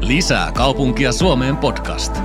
Lisää 0.00 0.52
kaupunkia 0.52 1.12
Suomeen 1.12 1.56
podcast. 1.56 2.16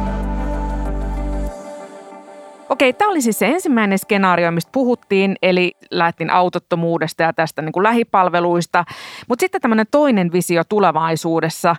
Okei, 2.72 2.94
tämä 2.94 3.12
oli 3.12 3.22
siis 3.22 3.40
se 3.40 3.48
ensimmäinen 3.48 4.00
skenaario, 4.00 4.52
mistä 4.52 4.70
puhuttiin, 4.72 5.36
eli 5.42 5.72
lähtin 5.92 6.30
autottomuudesta 6.30 7.24
ja 7.24 7.34
tästä 7.34 7.62
niin 7.62 7.74
kuin 7.74 7.84
lähipalveluista. 7.84 8.86
Mutta 9.28 9.44
sitten 9.44 9.62
tämmöinen 9.62 9.86
toinen 9.92 10.32
visio 10.32 10.64
tulevaisuudessa. 10.64 11.76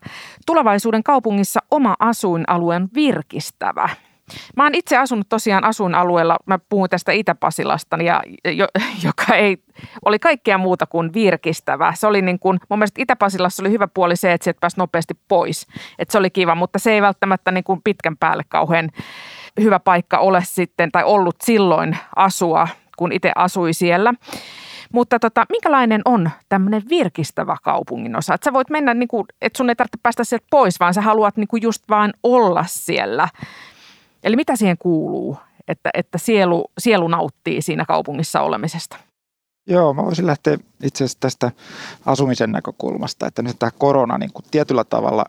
Tulevaisuuden 0.47 1.03
kaupungissa 1.03 1.61
oma 1.71 1.95
asuinalue 1.99 2.77
on 2.77 2.89
virkistävä. 2.95 3.89
Mä 4.57 4.63
oon 4.63 4.75
itse 4.75 4.97
asunut 4.97 5.29
tosiaan 5.29 5.65
asuinalueella, 5.65 6.37
mä 6.47 6.59
puhun 6.69 6.89
tästä 6.89 7.13
Itä-Pasilasta, 7.13 7.97
ja, 7.97 8.23
jo, 8.45 8.67
joka 9.05 9.35
ei, 9.35 9.57
oli 10.05 10.19
kaikkea 10.19 10.59
muuta 10.59 10.87
kuin 10.87 11.13
virkistävä. 11.15 11.93
Se 11.97 12.07
oli 12.07 12.23
niin 12.23 12.39
kuin, 12.39 12.61
mun 12.69 12.79
mielestä 12.79 13.03
Itä-Pasilassa 13.03 13.63
oli 13.63 13.71
hyvä 13.71 13.89
puoli 13.89 14.17
se, 14.17 14.33
että 14.33 14.45
sieltä 14.45 14.61
pääsi 14.61 14.79
nopeasti 14.79 15.15
pois. 15.29 15.67
Että 15.99 16.13
se 16.13 16.19
oli 16.19 16.31
kiva, 16.31 16.55
mutta 16.55 16.79
se 16.79 16.93
ei 16.93 17.03
välttämättä 17.03 17.51
niin 17.51 17.65
kuin 17.65 17.81
pitkän 17.85 18.17
päälle 18.17 18.43
kauhean 18.49 18.91
hyvä 19.61 19.81
paikka 19.81 20.19
ole 20.19 20.43
sitten, 20.45 20.93
tai 20.93 21.05
ollut 21.05 21.37
silloin 21.45 21.97
asua, 22.17 22.69
kun 22.97 23.13
itse 23.13 23.33
asui 23.35 23.73
siellä. 23.73 24.15
Mutta 24.93 25.19
tota, 25.19 25.47
minkälainen 25.49 26.03
on 26.05 26.31
tämmöinen 26.49 26.83
virkistävä 26.89 27.57
kaupungin 27.63 28.17
osa? 28.17 28.35
Että 28.35 28.45
sä 28.45 28.53
voit 28.53 28.71
mennä, 28.71 28.95
niin 28.95 29.09
kuin, 29.09 29.25
että 29.43 29.57
sun 29.57 29.69
ei 29.69 29.77
tarvitse 29.77 29.99
päästä 30.03 30.25
sieltä 30.25 30.47
pois, 30.51 30.81
vaan 30.81 30.95
sä 30.95 31.01
haluat 31.01 31.37
niin 31.37 31.49
kuin 31.49 31.63
just 31.63 31.83
vain 31.89 32.13
olla 32.23 32.65
siellä. 32.69 33.29
Eli 34.25 34.37
mitä 34.37 34.57
siihen 34.57 34.79
kuuluu, 34.79 35.37
että, 35.69 35.91
että 35.95 36.19
sielu, 36.19 36.65
sielu 36.79 37.09
nauttii 37.09 37.63
siinä 37.63 37.85
kaupungissa 37.85 38.41
olemisesta? 38.41 38.97
Joo, 39.67 39.95
mä 39.95 40.05
voisin 40.05 40.27
lähteä 40.27 40.59
itse 40.83 41.05
asiassa 41.05 41.21
tästä 41.21 41.51
asumisen 42.07 42.53
näkökulmasta, 42.53 43.27
että 43.27 43.43
nyt 43.43 43.59
tämä 43.59 43.71
korona 43.79 44.19
niin 44.19 44.33
kuin 44.33 44.45
tietyllä 44.51 44.85
tavalla 44.85 45.25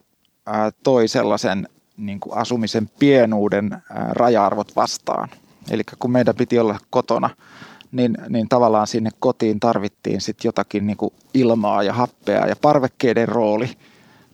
toi 0.84 1.08
sellaisen 1.08 1.68
niin 1.98 2.20
kuin 2.20 2.38
asumisen 2.38 2.90
pienuuden 3.00 3.78
raja-arvot 4.10 4.76
vastaan. 4.76 5.30
Eli 5.70 5.84
kun 6.00 6.12
meidän 6.12 6.36
piti 6.36 6.60
olla 6.60 6.78
kotona, 6.90 7.30
niin, 7.92 8.18
niin 8.30 8.50
tavallaan 8.50 8.88
sinne 8.88 9.10
kotiin 9.20 9.60
tarvittiin 9.60 10.22
sitten 10.22 10.50
jotakin 10.50 10.88
niin 10.88 10.98
kuin 10.98 11.14
ilmaa 11.34 11.84
ja 11.84 11.94
happea 11.94 12.48
ja 12.48 12.56
parvekkeiden 12.56 13.28
rooli 13.28 13.70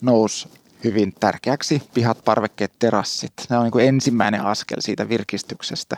nousi 0.02 0.50
hyvin 0.84 1.14
tärkeäksi 1.20 1.82
pihat, 1.94 2.26
parvekkeet, 2.26 2.72
terassit. 2.80 3.34
Ne 3.50 3.58
on 3.58 3.64
niin 3.64 3.72
kuin 3.72 3.86
ensimmäinen 3.86 4.46
askel 4.46 4.78
siitä 4.80 5.10
virkistyksestä. 5.10 5.96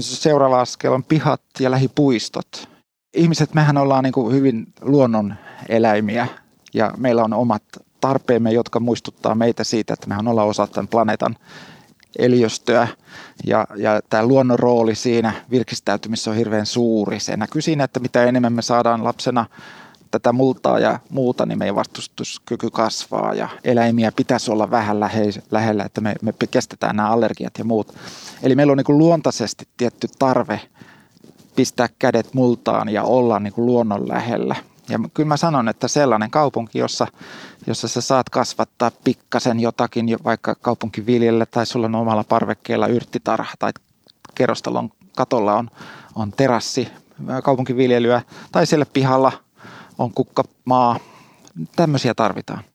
Seuraava 0.00 0.60
askel 0.60 0.92
on 0.92 1.04
pihat 1.04 1.42
ja 1.60 1.70
lähipuistot. 1.70 2.68
Ihmiset, 3.14 3.54
mehän 3.54 3.76
ollaan 3.76 4.04
niin 4.04 4.12
kuin 4.12 4.34
hyvin 4.34 4.66
luonnon 4.80 5.34
eläimiä 5.68 6.26
ja 6.74 6.92
meillä 6.96 7.24
on 7.24 7.32
omat 7.32 7.62
tarpeemme, 8.02 8.52
jotka 8.52 8.80
muistuttaa 8.80 9.34
meitä 9.34 9.64
siitä, 9.64 9.94
että 9.94 10.06
mehän 10.06 10.28
ollaan 10.28 10.48
osa 10.48 10.66
tämän 10.66 10.88
planeetan 10.88 11.36
eliöstöä 12.18 12.88
ja, 13.46 13.66
ja 13.76 14.00
tämä 14.10 14.26
luonnon 14.26 14.58
rooli 14.58 14.94
siinä 14.94 15.32
virkistäytymisessä 15.50 16.30
on 16.30 16.36
hirveän 16.36 16.66
suuri. 16.66 17.20
Se 17.20 17.36
näkyy 17.36 17.62
siinä, 17.62 17.84
että 17.84 18.00
mitä 18.00 18.24
enemmän 18.24 18.52
me 18.52 18.62
saadaan 18.62 19.04
lapsena 19.04 19.46
tätä 20.10 20.32
multaa 20.32 20.78
ja 20.78 20.98
muuta, 21.10 21.46
niin 21.46 21.58
meidän 21.58 21.76
vastustuskyky 21.76 22.70
kasvaa 22.70 23.34
ja 23.34 23.48
eläimiä 23.64 24.12
pitäisi 24.12 24.50
olla 24.50 24.70
vähän 24.70 25.00
lähellä, 25.50 25.84
että 25.84 26.00
me, 26.00 26.14
me 26.22 26.32
kestetään 26.50 26.96
nämä 26.96 27.10
allergiat 27.10 27.58
ja 27.58 27.64
muut. 27.64 27.94
Eli 28.42 28.54
meillä 28.54 28.70
on 28.70 28.76
niin 28.76 28.98
luontaisesti 28.98 29.68
tietty 29.76 30.08
tarve 30.18 30.60
pistää 31.56 31.88
kädet 31.98 32.34
multaan 32.34 32.88
ja 32.88 33.02
olla 33.02 33.38
niin 33.38 33.52
luonnon 33.56 34.08
lähellä. 34.08 34.56
Ja 34.92 34.98
kyllä 35.14 35.28
mä 35.28 35.36
sanon, 35.36 35.68
että 35.68 35.88
sellainen 35.88 36.30
kaupunki, 36.30 36.78
jossa, 36.78 37.06
jossa 37.66 37.88
sä 37.88 38.00
saat 38.00 38.30
kasvattaa 38.30 38.90
pikkasen 39.04 39.60
jotakin, 39.60 40.18
vaikka 40.24 40.54
kaupunkiviljellä 40.54 41.46
tai 41.46 41.66
sulla 41.66 41.86
on 41.86 41.94
omalla 41.94 42.24
parvekkeella 42.24 42.86
yrttitarha 42.86 43.54
tai 43.58 43.72
kerrostalon 44.34 44.90
katolla 45.16 45.54
on, 45.54 45.70
on 46.14 46.32
terassi 46.32 46.88
kaupunkiviljelyä 47.42 48.22
tai 48.52 48.66
siellä 48.66 48.86
pihalla 48.92 49.32
on 49.98 50.10
kukkamaa. 50.10 50.98
Tämmöisiä 51.76 52.14
tarvitaan. 52.14 52.71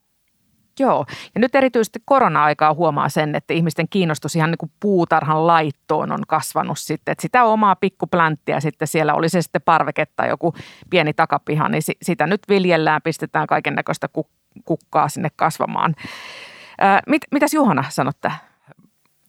Joo, 0.79 1.05
ja 1.35 1.41
nyt 1.41 1.55
erityisesti 1.55 1.99
korona-aikaa 2.05 2.73
huomaa 2.73 3.09
sen, 3.09 3.35
että 3.35 3.53
ihmisten 3.53 3.89
kiinnostus 3.89 4.35
ihan 4.35 4.51
niin 4.51 4.57
kuin 4.57 4.71
puutarhan 4.79 5.47
laittoon 5.47 6.11
on 6.11 6.23
kasvanut 6.27 6.79
sitten. 6.79 7.11
Että 7.11 7.21
sitä 7.21 7.43
omaa 7.43 7.75
pikkuplänttiä 7.75 8.59
sitten 8.59 8.87
siellä, 8.87 9.13
oli 9.13 9.29
se 9.29 9.41
sitten 9.41 9.61
parveke 9.61 10.05
tai 10.05 10.29
joku 10.29 10.53
pieni 10.89 11.13
takapiha, 11.13 11.69
niin 11.69 11.81
sitä 12.01 12.27
nyt 12.27 12.41
viljellään, 12.49 13.01
pistetään 13.01 13.47
kaiken 13.47 13.75
näköistä 13.75 14.07
kukkaa 14.65 15.09
sinne 15.09 15.29
kasvamaan. 15.35 15.95
Ää, 16.79 17.01
mit, 17.07 17.21
mitäs 17.31 17.53
Juhana 17.53 17.83
sanot 17.89 18.17
tähän? 18.21 18.39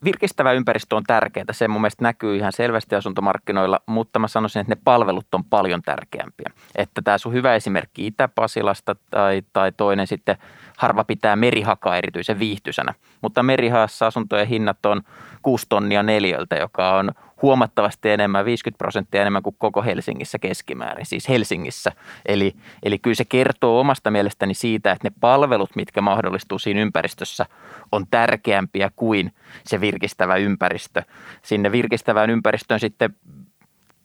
virkistävä 0.05 0.53
ympäristö 0.53 0.97
on 0.97 1.05
tärkeää. 1.07 1.45
Se 1.53 1.69
mun 1.69 1.81
mielestä 1.81 2.05
näkyy 2.05 2.37
ihan 2.37 2.53
selvästi 2.53 2.95
asuntomarkkinoilla, 2.95 3.81
mutta 3.87 4.19
mä 4.19 4.29
sanoisin, 4.29 4.61
että 4.61 4.75
ne 4.75 4.81
palvelut 4.85 5.35
on 5.35 5.45
paljon 5.45 5.83
tärkeämpiä. 5.83 6.51
Että 6.77 7.03
tämä 7.03 7.19
sun 7.19 7.33
hyvä 7.33 7.55
esimerkki 7.55 8.07
Itä-Pasilasta 8.07 8.97
tai, 9.11 9.43
tai 9.53 9.73
toinen 9.73 10.07
sitten 10.07 10.37
harva 10.79 11.05
pitää 11.05 11.37
merihakaa 11.37 11.97
erityisen 11.97 12.39
viihtysänä. 12.39 12.95
Mutta 13.21 13.43
merihaassa 13.43 14.07
asuntojen 14.07 14.47
hinnat 14.47 14.87
on 14.87 15.03
6 15.43 15.67
tonnia 15.69 16.03
neljöltä, 16.03 16.57
joka 16.57 16.97
on 16.97 17.13
huomattavasti 17.43 18.11
enemmän, 18.11 18.45
50 18.45 18.79
prosenttia 18.79 19.21
enemmän 19.21 19.43
kuin 19.43 19.57
koko 19.59 19.83
Helsingissä 19.83 20.39
keskimäärin, 20.39 21.07
siis 21.07 21.29
Helsingissä. 21.29 21.93
Eli, 22.27 22.55
eli 22.83 22.99
kyllä 22.99 23.15
se 23.15 23.25
kertoo 23.25 23.81
omasta 23.81 24.11
mielestäni 24.11 24.55
siitä, 24.55 24.93
että 24.93 25.09
ne 25.09 25.13
palvelut, 25.21 25.77
mitkä 25.77 26.01
mahdollistuu 26.01 26.59
siinä 26.59 26.81
ympäristössä, 26.81 27.47
on 27.93 28.07
tärkeämpiä 28.11 28.91
kuin 28.97 29.33
se 29.67 29.81
virkistävä 29.81 30.37
ympäristö. 30.37 31.03
Sinne 31.43 31.73
virkistävään 31.73 32.31
ympäristöön 32.31 32.81
sitten 32.81 33.17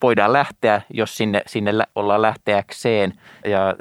voidaan 0.01 0.33
lähteä, 0.33 0.81
jos 0.89 1.17
sinne, 1.17 1.41
sinne 1.47 1.71
ollaan 1.95 2.21
lähteäkseen. 2.21 3.13
Ja 3.45 3.75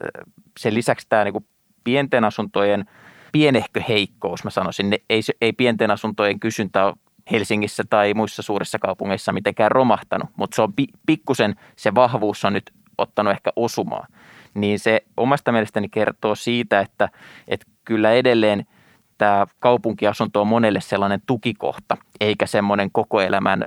sen 0.58 0.74
lisäksi 0.74 1.06
tämä 1.08 1.24
niin 1.24 1.46
pienten 1.84 2.24
asuntojen 2.24 2.84
pienehkö 3.32 3.82
heikkous, 3.88 4.44
mä 4.44 4.50
sanoisin, 4.50 4.90
ne, 4.90 4.98
ei, 5.10 5.20
ei 5.40 5.52
pienten 5.52 5.90
asuntojen 5.90 6.40
kysyntä 6.40 6.86
ole 6.86 6.94
Helsingissä 7.30 7.82
tai 7.90 8.14
muissa 8.14 8.42
suurissa 8.42 8.78
kaupungeissa 8.78 9.32
mitenkään 9.32 9.70
romahtanut, 9.70 10.30
mutta 10.36 10.54
se 10.54 10.62
on 10.62 10.72
pikkusen, 11.06 11.56
se 11.76 11.94
vahvuus 11.94 12.44
on 12.44 12.52
nyt 12.52 12.72
ottanut 12.98 13.32
ehkä 13.32 13.50
osumaa. 13.56 14.06
Niin 14.54 14.78
se 14.78 15.02
omasta 15.16 15.52
mielestäni 15.52 15.88
kertoo 15.88 16.34
siitä, 16.34 16.80
että, 16.80 17.08
että 17.48 17.66
kyllä 17.84 18.12
edelleen 18.12 18.66
tämä 19.18 19.46
kaupunkiasunto 19.58 20.40
on 20.40 20.46
monelle 20.46 20.80
sellainen 20.80 21.22
tukikohta, 21.26 21.96
eikä 22.20 22.46
semmoinen 22.46 22.90
koko 22.92 23.20
elämän 23.20 23.64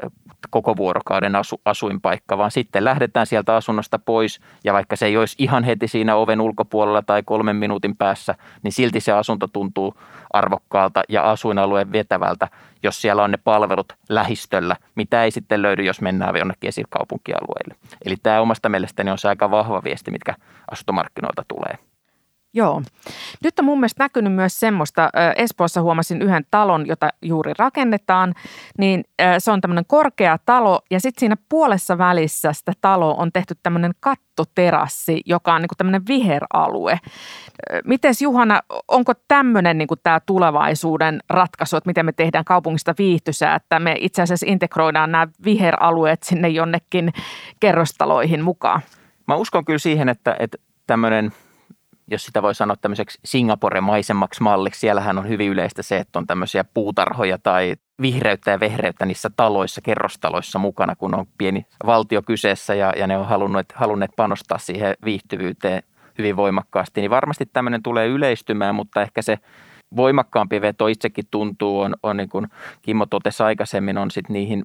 koko 0.50 0.78
vuorokauden 0.78 1.36
asu, 1.36 1.62
asuinpaikka, 1.66 2.38
vaan 2.38 2.52
sitten 2.52 2.86
lähdetään 2.86 3.28
sieltä 3.28 3.56
asunnosta 3.56 4.00
pois 4.00 4.40
ja 4.64 4.74
vaikka 4.74 4.96
se 4.96 5.06
ei 5.06 5.18
olisi 5.18 5.36
ihan 5.40 5.64
heti 5.64 5.88
siinä 5.88 6.16
oven 6.16 6.42
ulkopuolella 6.42 7.02
tai 7.02 7.24
kolmen 7.24 7.56
minuutin 7.56 7.96
päässä, 7.96 8.36
niin 8.64 8.72
silti 8.72 9.00
se 9.00 9.12
asunto 9.12 9.48
tuntuu 9.48 9.94
arvokkaalta 10.34 11.04
ja 11.10 11.32
asuinalueen 11.32 11.92
vetävältä, 11.92 12.48
jos 12.84 13.02
siellä 13.02 13.24
on 13.24 13.32
ne 13.32 13.38
palvelut 13.38 13.94
lähistöllä, 14.10 14.76
mitä 14.96 15.24
ei 15.24 15.32
sitten 15.32 15.62
löydy, 15.62 15.84
jos 15.84 16.02
mennään 16.02 16.36
jonnekin 16.36 16.68
esikaupunkialueille. 16.68 17.76
Eli 18.06 18.16
tämä 18.24 18.42
omasta 18.42 18.70
mielestäni 18.70 19.12
on 19.12 19.18
se 19.18 19.28
aika 19.28 19.52
vahva 19.52 19.84
viesti, 19.84 20.12
mitkä 20.12 20.36
asuntomarkkinoilta 20.72 21.44
tulee. 21.48 21.78
Joo. 22.56 22.82
Nyt 23.44 23.60
on 23.60 23.66
mun 23.66 23.80
mielestä 23.80 24.04
näkynyt 24.04 24.34
myös 24.34 24.60
semmoista, 24.60 25.10
Espoossa 25.36 25.82
huomasin 25.82 26.22
yhden 26.22 26.46
talon, 26.52 26.88
jota 26.88 27.10
juuri 27.22 27.54
rakennetaan, 27.58 28.34
niin 28.78 29.04
se 29.40 29.52
on 29.52 29.62
tämmöinen 29.62 29.86
korkea 29.88 30.38
talo 30.46 30.80
ja 30.92 31.00
sitten 31.00 31.20
siinä 31.20 31.36
puolessa 31.50 31.98
välissä 31.98 32.54
sitä 32.54 32.72
taloa 32.82 33.14
on 33.14 33.32
tehty 33.32 33.56
tämmöinen 33.64 33.92
kattoterassi, 34.00 35.22
joka 35.26 35.54
on 35.54 35.62
niin 35.62 35.68
kuin 35.68 35.78
tämmöinen 35.78 36.08
viheralue. 36.08 37.00
Mites 37.86 38.22
Juhana, 38.22 38.62
onko 38.88 39.14
tämmöinen 39.28 39.78
niin 39.78 39.88
tämä 40.04 40.20
tulevaisuuden 40.26 41.20
ratkaisu, 41.30 41.78
että 41.78 41.90
miten 41.90 42.06
me 42.06 42.12
tehdään 42.12 42.46
kaupungista 42.46 42.94
viihtysää, 42.98 43.56
että 43.56 43.80
me 43.80 43.96
itse 44.00 44.22
asiassa 44.22 44.46
integroidaan 44.50 45.12
nämä 45.12 45.28
viheralueet 45.46 46.24
sinne 46.24 46.50
jonnekin 46.50 47.14
kerrostaloihin 47.60 48.44
mukaan? 48.44 48.82
Mä 49.28 49.36
uskon 49.36 49.66
kyllä 49.66 49.80
siihen, 49.80 50.10
että, 50.10 50.36
että 50.40 50.58
tämmöinen– 50.88 51.32
jos 52.12 52.26
sitä 52.26 52.42
voi 52.42 52.56
sanoa 52.56 52.76
tämmöiseksi 52.82 53.20
Singapore-maisemmaksi 53.26 54.42
malliksi. 54.44 54.80
Siellähän 54.80 55.18
on 55.18 55.30
hyvin 55.30 55.52
yleistä 55.52 55.84
se, 55.84 55.98
että 55.98 56.20
on 56.20 56.28
tämmöisiä 56.28 56.66
puutarhoja 56.74 57.38
tai 57.38 57.76
vihreyttä 58.02 58.52
ja 58.52 58.60
vehreyttä 58.60 59.06
niissä 59.06 59.30
taloissa, 59.38 59.82
kerrostaloissa 59.82 60.60
mukana, 60.60 60.96
kun 60.96 61.16
on 61.16 61.26
pieni 61.38 61.66
valtio 61.86 62.22
kyseessä 62.22 62.76
ja, 62.76 62.94
ja 62.98 63.08
ne 63.08 63.18
on 63.18 63.28
halunnut, 63.28 63.66
halunneet 63.76 64.12
panostaa 64.16 64.58
siihen 64.58 64.96
viihtyvyyteen 65.06 65.84
hyvin 66.18 66.36
voimakkaasti. 66.36 67.02
Niin 67.02 67.12
varmasti 67.12 67.46
tämmöinen 67.54 67.84
tulee 67.84 68.08
yleistymään, 68.08 68.76
mutta 68.76 69.02
ehkä 69.02 69.22
se 69.22 69.40
voimakkaampi 69.96 70.62
veto 70.62 70.88
itsekin 70.88 71.26
tuntuu 71.32 71.80
on, 71.80 71.96
on 72.04 72.18
niin 72.18 72.30
kuin 72.30 72.48
Kimmo 72.82 73.06
totesi 73.06 73.44
aikaisemmin, 73.44 73.98
on 73.98 74.12
sitten 74.12 74.34
niihin 74.34 74.64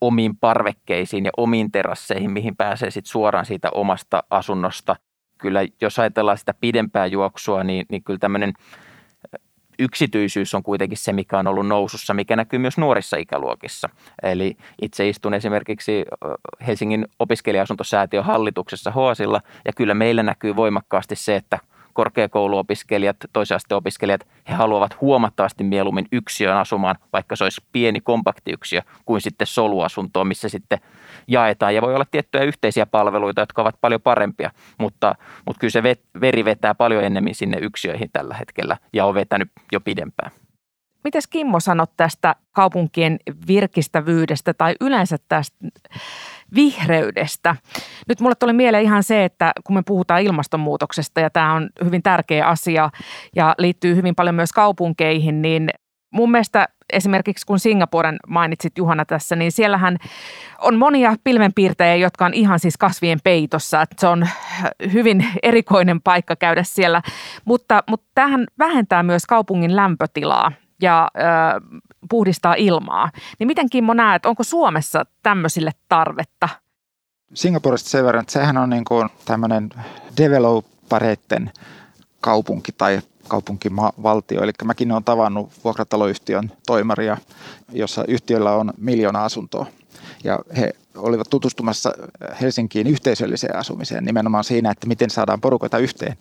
omiin 0.00 0.36
parvekkeisiin 0.36 1.24
ja 1.24 1.30
omiin 1.36 1.72
terasseihin, 1.72 2.30
mihin 2.30 2.56
pääsee 2.56 2.90
sitten 2.90 3.10
suoraan 3.10 3.46
siitä 3.46 3.68
omasta 3.74 4.22
asunnosta 4.30 4.96
kyllä 5.40 5.60
jos 5.80 5.98
ajatellaan 5.98 6.38
sitä 6.38 6.54
pidempää 6.60 7.06
juoksua, 7.06 7.64
niin, 7.64 7.86
niin 7.90 8.04
kyllä 8.04 8.18
tämmöinen 8.18 8.52
yksityisyys 9.78 10.54
on 10.54 10.62
kuitenkin 10.62 10.98
se, 10.98 11.12
mikä 11.12 11.38
on 11.38 11.46
ollut 11.46 11.66
nousussa, 11.66 12.14
mikä 12.14 12.36
näkyy 12.36 12.58
myös 12.58 12.78
nuorissa 12.78 13.16
ikäluokissa. 13.16 13.88
Eli 14.22 14.56
itse 14.82 15.08
istun 15.08 15.34
esimerkiksi 15.34 16.04
Helsingin 16.66 17.06
opiskelija-asuntosäätiön 17.18 18.24
hallituksessa 18.24 18.90
Hoasilla, 18.90 19.40
ja 19.64 19.72
kyllä 19.76 19.94
meillä 19.94 20.22
näkyy 20.22 20.56
voimakkaasti 20.56 21.16
se, 21.16 21.36
että 21.36 21.58
korkeakouluopiskelijat, 21.92 23.16
toisen 23.32 23.56
asteen 23.56 23.76
opiskelijat, 23.76 24.26
he 24.48 24.54
haluavat 24.54 25.00
huomattavasti 25.00 25.64
mieluummin 25.64 26.06
yksiön 26.12 26.56
asumaan, 26.56 26.96
vaikka 27.12 27.36
se 27.36 27.44
olisi 27.44 27.60
pieni 27.72 28.00
kompakti 28.00 28.52
yksiö, 28.52 28.82
kuin 29.04 29.20
sitten 29.20 29.46
soluasuntoa, 29.46 30.24
missä 30.24 30.48
sitten 30.48 30.78
jaetaan. 31.28 31.74
Ja 31.74 31.82
voi 31.82 31.94
olla 31.94 32.06
tiettyjä 32.10 32.44
yhteisiä 32.44 32.86
palveluita, 32.86 33.42
jotka 33.42 33.62
ovat 33.62 33.76
paljon 33.80 34.02
parempia, 34.02 34.50
mutta, 34.78 35.14
mutta 35.46 35.60
kyllä 35.60 35.70
se 35.70 35.82
veri 36.20 36.44
vetää 36.44 36.74
paljon 36.74 37.04
enemmän 37.04 37.34
sinne 37.34 37.58
yksiöihin 37.60 38.10
tällä 38.12 38.34
hetkellä 38.34 38.76
ja 38.92 39.06
on 39.06 39.14
vetänyt 39.14 39.50
jo 39.72 39.80
pidempään. 39.80 40.30
Mites 41.04 41.26
Kimmo 41.26 41.60
sanot 41.60 41.90
tästä 41.96 42.36
kaupunkien 42.52 43.18
virkistävyydestä 43.46 44.54
tai 44.54 44.74
yleensä 44.80 45.16
tästä 45.28 45.56
vihreydestä? 46.54 47.56
Nyt 48.08 48.20
mulle 48.20 48.34
tuli 48.34 48.52
mieleen 48.52 48.84
ihan 48.84 49.02
se, 49.02 49.24
että 49.24 49.52
kun 49.64 49.76
me 49.76 49.82
puhutaan 49.86 50.22
ilmastonmuutoksesta 50.22 51.20
ja 51.20 51.30
tämä 51.30 51.52
on 51.52 51.68
hyvin 51.84 52.02
tärkeä 52.02 52.46
asia 52.46 52.90
ja 53.36 53.54
liittyy 53.58 53.96
hyvin 53.96 54.14
paljon 54.14 54.34
myös 54.34 54.52
kaupunkeihin, 54.52 55.42
niin 55.42 55.70
mun 56.10 56.30
mielestä 56.30 56.68
esimerkiksi 56.92 57.46
kun 57.46 57.58
Singaporen 57.58 58.16
mainitsit 58.28 58.78
Juhana 58.78 59.04
tässä, 59.04 59.36
niin 59.36 59.52
siellähän 59.52 59.96
on 60.60 60.78
monia 60.78 61.14
pilvenpiirtejä, 61.24 61.94
jotka 61.96 62.24
on 62.24 62.34
ihan 62.34 62.60
siis 62.60 62.76
kasvien 62.76 63.18
peitossa. 63.24 63.82
Että 63.82 63.96
se 63.98 64.06
on 64.06 64.28
hyvin 64.92 65.26
erikoinen 65.42 66.00
paikka 66.00 66.36
käydä 66.36 66.62
siellä, 66.62 67.02
mutta, 67.44 67.82
mutta 67.90 68.06
tähän 68.14 68.46
vähentää 68.58 69.02
myös 69.02 69.26
kaupungin 69.26 69.76
lämpötilaa 69.76 70.52
ja 70.82 71.08
puhdistaa 72.08 72.54
ilmaa. 72.54 73.10
Niin 73.38 73.46
miten 73.46 73.70
Kimmo 73.70 73.94
näet, 73.94 74.26
onko 74.26 74.44
Suomessa 74.44 75.04
tämmöisille 75.22 75.70
tarvetta? 75.88 76.48
Singaporesta 77.34 77.90
sen 77.90 78.04
verran, 78.04 78.20
että 78.20 78.32
sehän 78.32 78.56
on 78.56 78.70
niin 78.70 78.84
kuin 78.84 79.08
tämmöinen 79.24 79.70
developereiden 80.16 81.52
kaupunki 82.20 82.72
tai 82.72 83.00
kaupunkivaltio. 83.28 84.42
Eli 84.42 84.52
mäkin 84.64 84.92
olen 84.92 85.04
tavannut 85.04 85.50
vuokrataloyhtiön 85.64 86.52
toimaria, 86.66 87.16
jossa 87.72 88.04
yhtiöllä 88.08 88.52
on 88.52 88.72
miljoona 88.78 89.24
asuntoa. 89.24 89.66
Ja 90.24 90.38
he 90.56 90.72
olivat 90.96 91.30
tutustumassa 91.30 91.92
Helsinkiin 92.40 92.86
yhteisölliseen 92.86 93.56
asumiseen 93.56 94.04
nimenomaan 94.04 94.44
siinä, 94.44 94.70
että 94.70 94.86
miten 94.86 95.10
saadaan 95.10 95.40
porukoita 95.40 95.78
yhteen. 95.78 96.16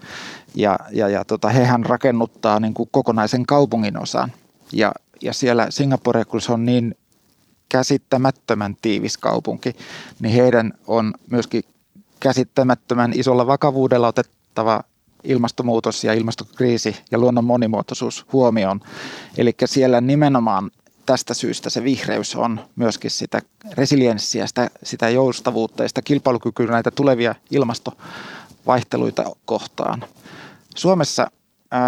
Ja, 0.55 0.79
ja, 0.91 1.09
ja 1.09 1.25
tota, 1.25 1.49
hehän 1.49 1.85
rakennuttaa 1.85 2.59
niin 2.59 2.73
kuin 2.73 2.89
kokonaisen 2.91 3.45
kaupungin 3.45 3.97
osan. 3.97 4.31
Ja, 4.73 4.91
ja 5.21 5.33
siellä 5.33 5.67
Singapore, 5.69 6.25
kun 6.25 6.41
se 6.41 6.51
on 6.51 6.65
niin 6.65 6.95
käsittämättömän 7.69 8.75
tiivis 8.81 9.17
kaupunki, 9.17 9.75
niin 10.19 10.33
heidän 10.33 10.73
on 10.87 11.13
myöskin 11.31 11.63
käsittämättömän 12.19 13.11
isolla 13.15 13.47
vakavuudella 13.47 14.07
otettava 14.07 14.83
ilmastonmuutos 15.23 16.03
ja 16.03 16.13
ilmastokriisi 16.13 16.95
ja 17.11 17.17
luonnon 17.17 17.43
monimuotoisuus 17.43 18.25
huomioon. 18.33 18.79
Eli 19.37 19.55
siellä 19.65 20.01
nimenomaan 20.01 20.71
tästä 21.05 21.33
syystä 21.33 21.69
se 21.69 21.83
vihreys 21.83 22.35
on 22.35 22.59
myöskin 22.75 23.11
sitä 23.11 23.41
resilienssiä, 23.73 24.47
sitä, 24.47 24.69
sitä 24.83 25.09
joustavuutta 25.09 25.83
ja 25.83 25.89
sitä 25.89 26.01
kilpailukykyä 26.01 26.67
näitä 26.67 26.91
tulevia 26.91 27.35
ilmastovaihteluita 27.51 29.23
kohtaan. 29.45 30.05
Suomessa 30.75 31.31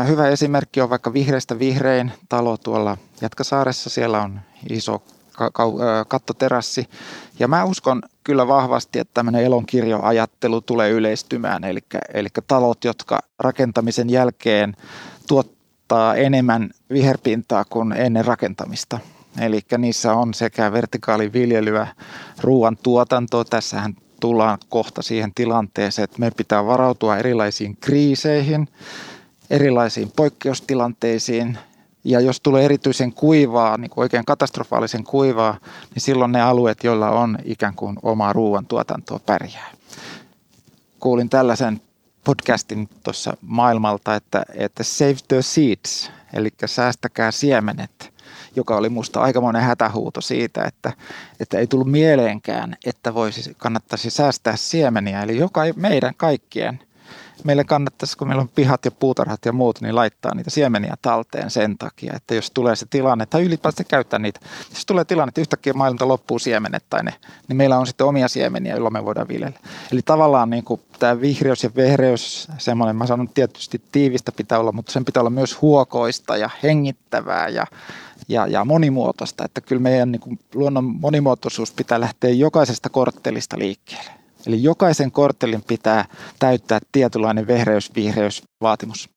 hyvä 0.07 0.27
esimerkki 0.27 0.81
on 0.81 0.89
vaikka 0.89 1.13
vihreistä 1.13 1.59
vihrein 1.59 2.11
talo 2.29 2.57
tuolla 2.57 2.97
Jatkasaaressa. 3.21 3.89
Siellä 3.89 4.21
on 4.21 4.39
iso 4.69 5.03
kattoterassi. 6.07 6.89
Ja 7.39 7.47
mä 7.47 7.63
uskon 7.63 8.01
kyllä 8.23 8.47
vahvasti, 8.47 8.99
että 8.99 9.13
tämmöinen 9.13 9.43
elonkirjoajattelu 9.43 10.61
tulee 10.61 10.89
yleistymään. 10.89 11.63
Eli, 11.63 11.79
eli 12.13 12.27
talot, 12.47 12.83
jotka 12.83 13.19
rakentamisen 13.39 14.09
jälkeen 14.09 14.75
tuottaa 15.27 16.15
enemmän 16.15 16.69
viherpintaa 16.89 17.65
kuin 17.65 17.91
ennen 17.91 18.25
rakentamista. 18.25 18.99
Eli 19.39 19.61
niissä 19.77 20.13
on 20.13 20.33
sekä 20.33 20.71
vertikaaliviljelyä, 20.71 21.87
ruoan 22.41 22.77
tuotantoa. 22.83 23.45
Tässähän 23.45 23.93
tullaan 24.19 24.57
kohta 24.69 25.01
siihen 25.01 25.31
tilanteeseen, 25.35 26.03
että 26.03 26.19
me 26.19 26.31
pitää 26.37 26.65
varautua 26.65 27.17
erilaisiin 27.17 27.77
kriiseihin, 27.77 28.67
erilaisiin 29.51 30.11
poikkeustilanteisiin– 30.15 31.57
ja 32.03 32.19
jos 32.19 32.41
tulee 32.41 32.65
erityisen 32.65 33.13
kuivaa, 33.13 33.77
niin 33.77 33.89
kuin 33.89 34.01
oikein 34.03 34.25
katastrofaalisen 34.25 35.03
kuivaa, 35.03 35.57
niin 35.93 36.01
silloin 36.01 36.31
ne 36.31 36.41
alueet, 36.41 36.83
joilla 36.83 37.09
on 37.09 37.37
ikään 37.43 37.75
kuin 37.75 37.97
omaa 38.03 38.33
ruoantuotantoa 38.33 39.19
pärjää. 39.25 39.71
Kuulin 40.99 41.29
tällaisen 41.29 41.81
podcastin 42.23 42.89
tuossa 43.03 43.37
maailmalta, 43.41 44.15
että, 44.15 44.43
että 44.53 44.83
save 44.83 45.17
the 45.27 45.41
seeds, 45.41 46.11
eli 46.33 46.49
säästäkää 46.65 47.31
siemenet, 47.31 48.13
joka 48.55 48.75
oli 48.75 48.89
musta 48.89 49.21
aikamoinen 49.21 49.61
hätähuuto 49.61 50.21
siitä, 50.21 50.63
että, 50.63 50.93
että 51.39 51.57
ei 51.57 51.67
tullut 51.67 51.91
mieleenkään, 51.91 52.77
että 52.85 53.13
voisi, 53.13 53.55
kannattaisi 53.57 54.09
säästää 54.09 54.55
siemeniä. 54.55 55.23
Eli 55.23 55.37
joka, 55.37 55.61
meidän 55.75 56.13
kaikkien– 56.17 56.79
meille 57.43 57.63
kannattaisi, 57.63 58.17
kun 58.17 58.27
meillä 58.27 58.41
on 58.41 58.49
pihat 58.49 58.85
ja 58.85 58.91
puutarhat 58.91 59.45
ja 59.45 59.53
muut, 59.53 59.81
niin 59.81 59.95
laittaa 59.95 60.35
niitä 60.35 60.49
siemeniä 60.49 60.95
talteen 61.01 61.51
sen 61.51 61.77
takia, 61.77 62.13
että 62.15 62.35
jos 62.35 62.51
tulee 62.51 62.75
se 62.75 62.85
tilanne, 62.89 63.25
tai 63.25 63.43
ylipäätään 63.43 63.85
käyttää 63.87 64.19
niitä, 64.19 64.39
jos 64.69 64.85
tulee 64.85 65.05
tilanne, 65.05 65.29
että 65.29 65.41
yhtäkkiä 65.41 65.73
maailmalta 65.73 66.07
loppuu 66.07 66.39
siemenet 66.39 66.83
tai 66.89 67.03
ne, 67.03 67.13
niin 67.47 67.57
meillä 67.57 67.77
on 67.77 67.87
sitten 67.87 68.07
omia 68.07 68.27
siemeniä, 68.27 68.73
joilla 68.73 68.89
me 68.89 69.05
voidaan 69.05 69.27
viljellä. 69.27 69.59
Eli 69.91 70.01
tavallaan 70.01 70.49
niin 70.49 70.63
kuin 70.63 70.81
tämä 70.99 71.21
vihreys 71.21 71.63
ja 71.63 71.69
vehreys, 71.75 72.47
semmoinen, 72.57 72.95
mä 72.95 73.07
sanon 73.07 73.29
tietysti 73.29 73.81
tiivistä 73.91 74.31
pitää 74.31 74.59
olla, 74.59 74.71
mutta 74.71 74.91
sen 74.91 75.05
pitää 75.05 75.21
olla 75.21 75.29
myös 75.29 75.61
huokoista 75.61 76.37
ja 76.37 76.49
hengittävää 76.63 77.47
ja, 77.47 77.65
ja, 78.27 78.47
ja 78.47 78.65
monimuotoista, 78.65 79.45
että 79.45 79.61
kyllä 79.61 79.81
meidän 79.81 80.11
niin 80.11 80.19
kuin 80.19 80.39
luonnon 80.53 80.83
monimuotoisuus 80.83 81.71
pitää 81.71 81.99
lähteä 81.99 82.29
jokaisesta 82.29 82.89
korttelista 82.89 83.59
liikkeelle. 83.59 84.20
Eli 84.47 84.63
jokaisen 84.63 85.11
korttelin 85.11 85.63
pitää 85.67 86.05
täyttää 86.39 86.79
tietynlainen 86.91 87.47
vehreys-vihreys-vaatimus. 87.47 89.09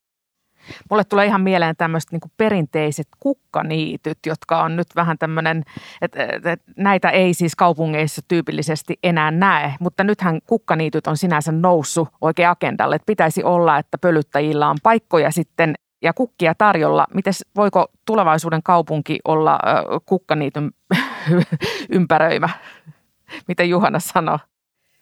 Mulle 0.91 1.05
tulee 1.05 1.27
ihan 1.27 1.41
mieleen 1.41 1.77
tämmöiset 1.77 2.13
niin 2.13 2.21
perinteiset 2.37 3.09
kukkaniityt, 3.21 4.19
jotka 4.27 4.63
on 4.63 4.77
nyt 4.77 4.87
vähän 4.97 5.19
tämmöinen, 5.19 5.65
että, 6.03 6.25
että 6.25 6.57
näitä 6.77 7.11
ei 7.11 7.35
siis 7.35 7.57
kaupungeissa 7.57 8.23
tyypillisesti 8.29 8.99
enää 9.03 9.31
näe, 9.31 9.75
mutta 9.81 10.05
nythän 10.05 10.39
kukkaniityt 10.47 11.07
on 11.07 11.17
sinänsä 11.17 11.53
noussut 11.53 12.09
oikein 12.21 12.49
agendalle, 12.49 12.97
että 12.97 13.07
pitäisi 13.07 13.45
olla, 13.45 13.79
että 13.79 13.99
pölyttäjillä 13.99 14.69
on 14.71 14.77
paikkoja 14.83 15.31
sitten 15.31 15.75
ja 16.03 16.13
kukkia 16.13 16.55
tarjolla. 16.59 17.07
Miten 17.15 17.33
voiko 17.57 17.87
tulevaisuuden 18.07 18.63
kaupunki 18.63 19.19
olla 19.25 19.59
kukkaniityn 20.07 20.71
ympäröimä? 21.97 22.49
Miten 23.49 23.71
Juhana 23.71 23.99
sanoo? 23.99 24.39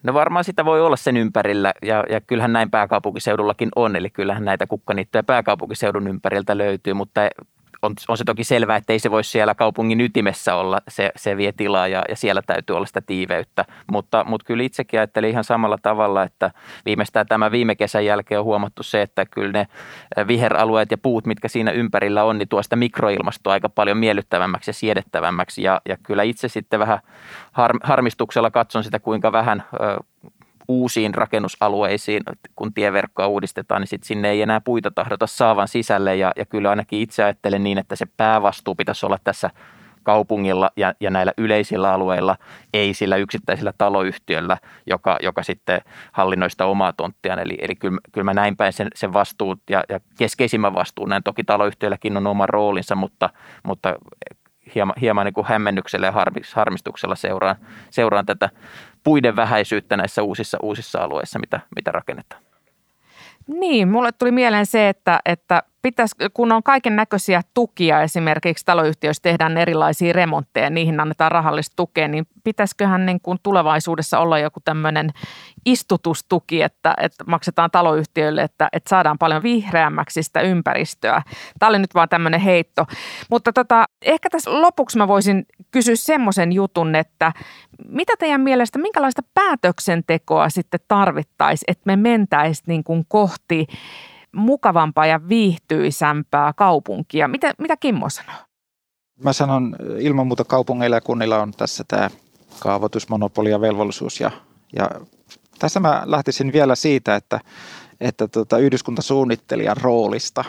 No 0.02 0.14
varmaan 0.14 0.44
sitä 0.44 0.64
voi 0.64 0.80
olla 0.80 0.96
sen 0.96 1.16
ympärillä 1.16 1.74
ja, 1.82 2.04
ja 2.10 2.20
kyllähän 2.20 2.52
näin 2.52 2.70
pääkaupunkiseudullakin 2.70 3.68
on, 3.76 3.96
eli 3.96 4.10
kyllähän 4.10 4.44
näitä 4.44 4.66
kukkaniittoja 4.66 5.22
pääkaupunkiseudun 5.22 6.08
ympäriltä 6.08 6.58
löytyy, 6.58 6.94
mutta 6.94 7.20
on, 7.82 7.94
on 8.08 8.18
se 8.18 8.24
toki 8.24 8.44
selvää, 8.44 8.76
että 8.76 8.92
ei 8.92 8.98
se 8.98 9.10
voi 9.10 9.24
siellä 9.24 9.54
kaupungin 9.54 10.00
ytimessä 10.00 10.54
olla, 10.54 10.80
se, 10.88 11.10
se 11.16 11.36
vie 11.36 11.52
tilaa 11.52 11.88
ja, 11.88 12.02
ja 12.08 12.16
siellä 12.16 12.42
täytyy 12.42 12.76
olla 12.76 12.86
sitä 12.86 13.00
tiiveyttä. 13.00 13.64
Mutta, 13.92 14.24
mutta 14.24 14.44
kyllä 14.44 14.62
itsekin 14.62 15.00
ajattelin 15.00 15.30
ihan 15.30 15.44
samalla 15.44 15.78
tavalla, 15.82 16.22
että 16.22 16.50
viimeistään 16.86 17.26
tämä 17.26 17.50
viime 17.50 17.74
kesän 17.74 18.04
jälkeen 18.04 18.38
on 18.38 18.44
huomattu 18.44 18.82
se, 18.82 19.02
että 19.02 19.26
kyllä 19.26 19.52
ne 19.52 19.66
viheralueet 20.26 20.90
ja 20.90 20.98
puut, 20.98 21.26
mitkä 21.26 21.48
siinä 21.48 21.70
ympärillä 21.70 22.24
on, 22.24 22.38
niin 22.38 22.48
tuo 22.48 22.62
sitä 22.62 22.76
mikroilmastoa 22.76 23.52
aika 23.52 23.68
paljon 23.68 23.96
miellyttävämmäksi 23.96 24.70
ja 24.70 24.74
siedettävämmäksi. 24.74 25.62
Ja, 25.62 25.80
ja 25.88 25.96
kyllä 26.02 26.22
itse 26.22 26.48
sitten 26.48 26.80
vähän 26.80 26.98
har, 27.52 27.78
harmistuksella 27.82 28.50
katson 28.50 28.84
sitä, 28.84 28.98
kuinka 28.98 29.32
vähän 29.32 29.64
uusiin 30.68 31.14
rakennusalueisiin, 31.14 32.22
kun 32.56 32.74
tieverkkoa 32.74 33.26
uudistetaan, 33.26 33.80
niin 33.80 33.88
sit 33.88 34.04
sinne 34.04 34.30
ei 34.30 34.42
enää 34.42 34.60
puita 34.60 34.90
tahdota 34.90 35.26
saavan 35.26 35.68
sisälle. 35.68 36.16
Ja, 36.16 36.32
ja 36.36 36.46
kyllä 36.46 36.70
ainakin 36.70 37.00
itse 37.00 37.24
ajattelen 37.24 37.64
niin, 37.64 37.78
että 37.78 37.96
se 37.96 38.06
päävastuu 38.16 38.74
pitäisi 38.74 39.06
olla 39.06 39.18
tässä 39.24 39.50
kaupungilla 40.02 40.70
ja, 40.76 40.94
ja 41.00 41.10
näillä 41.10 41.32
yleisillä 41.38 41.92
alueilla, 41.92 42.36
ei 42.74 42.94
sillä 42.94 43.16
yksittäisellä 43.16 43.72
taloyhtiöllä, 43.78 44.56
joka, 44.86 45.16
joka 45.22 45.42
sitten 45.42 45.80
hallinnoista 46.12 46.64
omaa 46.64 46.92
tonttiaan. 46.92 47.38
Eli, 47.38 47.58
eli 47.60 47.74
kyllä, 47.74 47.98
kyllä 48.12 48.24
mä 48.24 48.34
näin 48.34 48.56
päin 48.56 48.72
sen, 48.72 48.88
sen 48.94 49.12
vastuun 49.12 49.60
ja, 49.70 49.84
ja 49.88 50.00
keskeisimmän 50.18 50.74
vastuun. 50.74 51.08
Näin 51.08 51.22
toki 51.22 51.44
taloyhtiöilläkin 51.44 52.16
on 52.16 52.26
oma 52.26 52.46
roolinsa, 52.46 52.94
mutta, 52.94 53.30
mutta 53.62 53.96
hieman, 54.74 54.94
hieman 55.00 55.24
niin 55.24 55.34
kuin 55.34 55.46
hämmennyksellä 55.46 56.06
ja 56.06 56.12
harmistuksella 56.54 57.14
seuraan, 57.14 57.56
seuraan 57.90 58.26
tätä 58.26 58.50
puiden 59.04 59.36
vähäisyyttä 59.36 59.96
näissä 59.96 60.22
uusissa, 60.22 60.58
uusissa 60.62 60.98
alueissa, 60.98 61.38
mitä, 61.38 61.60
mitä 61.76 61.92
rakennetaan. 61.92 62.42
Niin, 63.46 63.88
mulle 63.88 64.12
tuli 64.12 64.30
mieleen 64.30 64.66
se, 64.66 64.88
että, 64.88 65.20
että 65.24 65.62
pitäisi, 65.82 66.14
kun 66.34 66.52
on 66.52 66.62
kaiken 66.62 66.96
näköisiä 66.96 67.42
tukia, 67.54 68.02
esimerkiksi 68.02 68.64
taloyhtiöissä 68.64 69.22
tehdään 69.22 69.56
erilaisia 69.58 70.12
remontteja, 70.12 70.70
niihin 70.70 71.00
annetaan 71.00 71.32
rahallista 71.32 71.76
tukea, 71.76 72.08
niin 72.08 72.26
pitäisiköhän 72.44 73.06
niin 73.06 73.20
kuin 73.20 73.38
tulevaisuudessa 73.42 74.18
olla 74.18 74.38
joku 74.38 74.60
tämmöinen 74.64 75.10
istutustuki, 75.66 76.62
että, 76.62 76.94
että 77.00 77.24
maksetaan 77.26 77.70
taloyhtiöille, 77.70 78.42
että, 78.42 78.68
että 78.72 78.88
saadaan 78.88 79.18
paljon 79.18 79.42
vihreämmäksi 79.42 80.22
sitä 80.22 80.40
ympäristöä. 80.40 81.22
Tämä 81.58 81.68
oli 81.68 81.78
nyt 81.78 81.94
vaan 81.94 82.08
tämmöinen 82.08 82.40
heitto. 82.40 82.86
Mutta 83.30 83.52
tota, 83.52 83.84
ehkä 84.02 84.30
tässä 84.30 84.62
lopuksi 84.62 84.98
mä 84.98 85.08
voisin 85.08 85.46
kysyä 85.70 85.96
semmoisen 85.96 86.52
jutun, 86.52 86.94
että 86.94 87.32
mitä 87.88 88.12
teidän 88.18 88.40
mielestä, 88.40 88.78
minkälaista 88.78 89.22
päätöksentekoa 89.34 90.48
sitten 90.48 90.80
tarvittaisiin, 90.88 91.72
että 91.72 91.82
me 91.86 91.96
mentäisiin 91.96 92.64
niin 92.66 92.84
kuin 92.84 93.04
kohti 93.08 93.66
mukavampaa 94.36 95.06
ja 95.06 95.28
viihtyisämpää 95.28 96.52
kaupunkia. 96.52 97.28
Mitä, 97.28 97.54
mitä 97.58 97.76
Kimmo 97.76 98.10
sanoo? 98.10 98.36
Mä 99.24 99.32
sanon, 99.32 99.76
ilman 99.98 100.26
muuta 100.26 100.44
kaupungeilla 100.44 100.96
ja 100.96 101.00
kunnilla 101.00 101.42
on 101.42 101.52
tässä 101.52 101.84
tämä 101.88 102.10
kaavoitusmonopoli 102.60 103.50
ja 103.50 103.60
velvollisuus. 103.60 104.20
Ja, 104.20 104.30
ja 104.76 104.90
tässä 105.58 105.80
mä 105.80 106.02
lähtisin 106.04 106.52
vielä 106.52 106.74
siitä, 106.74 107.16
että, 107.16 107.40
että 108.00 108.28
tota, 108.28 108.58
yhdyskuntasuunnittelijan 108.58 109.76
roolista. 109.76 110.44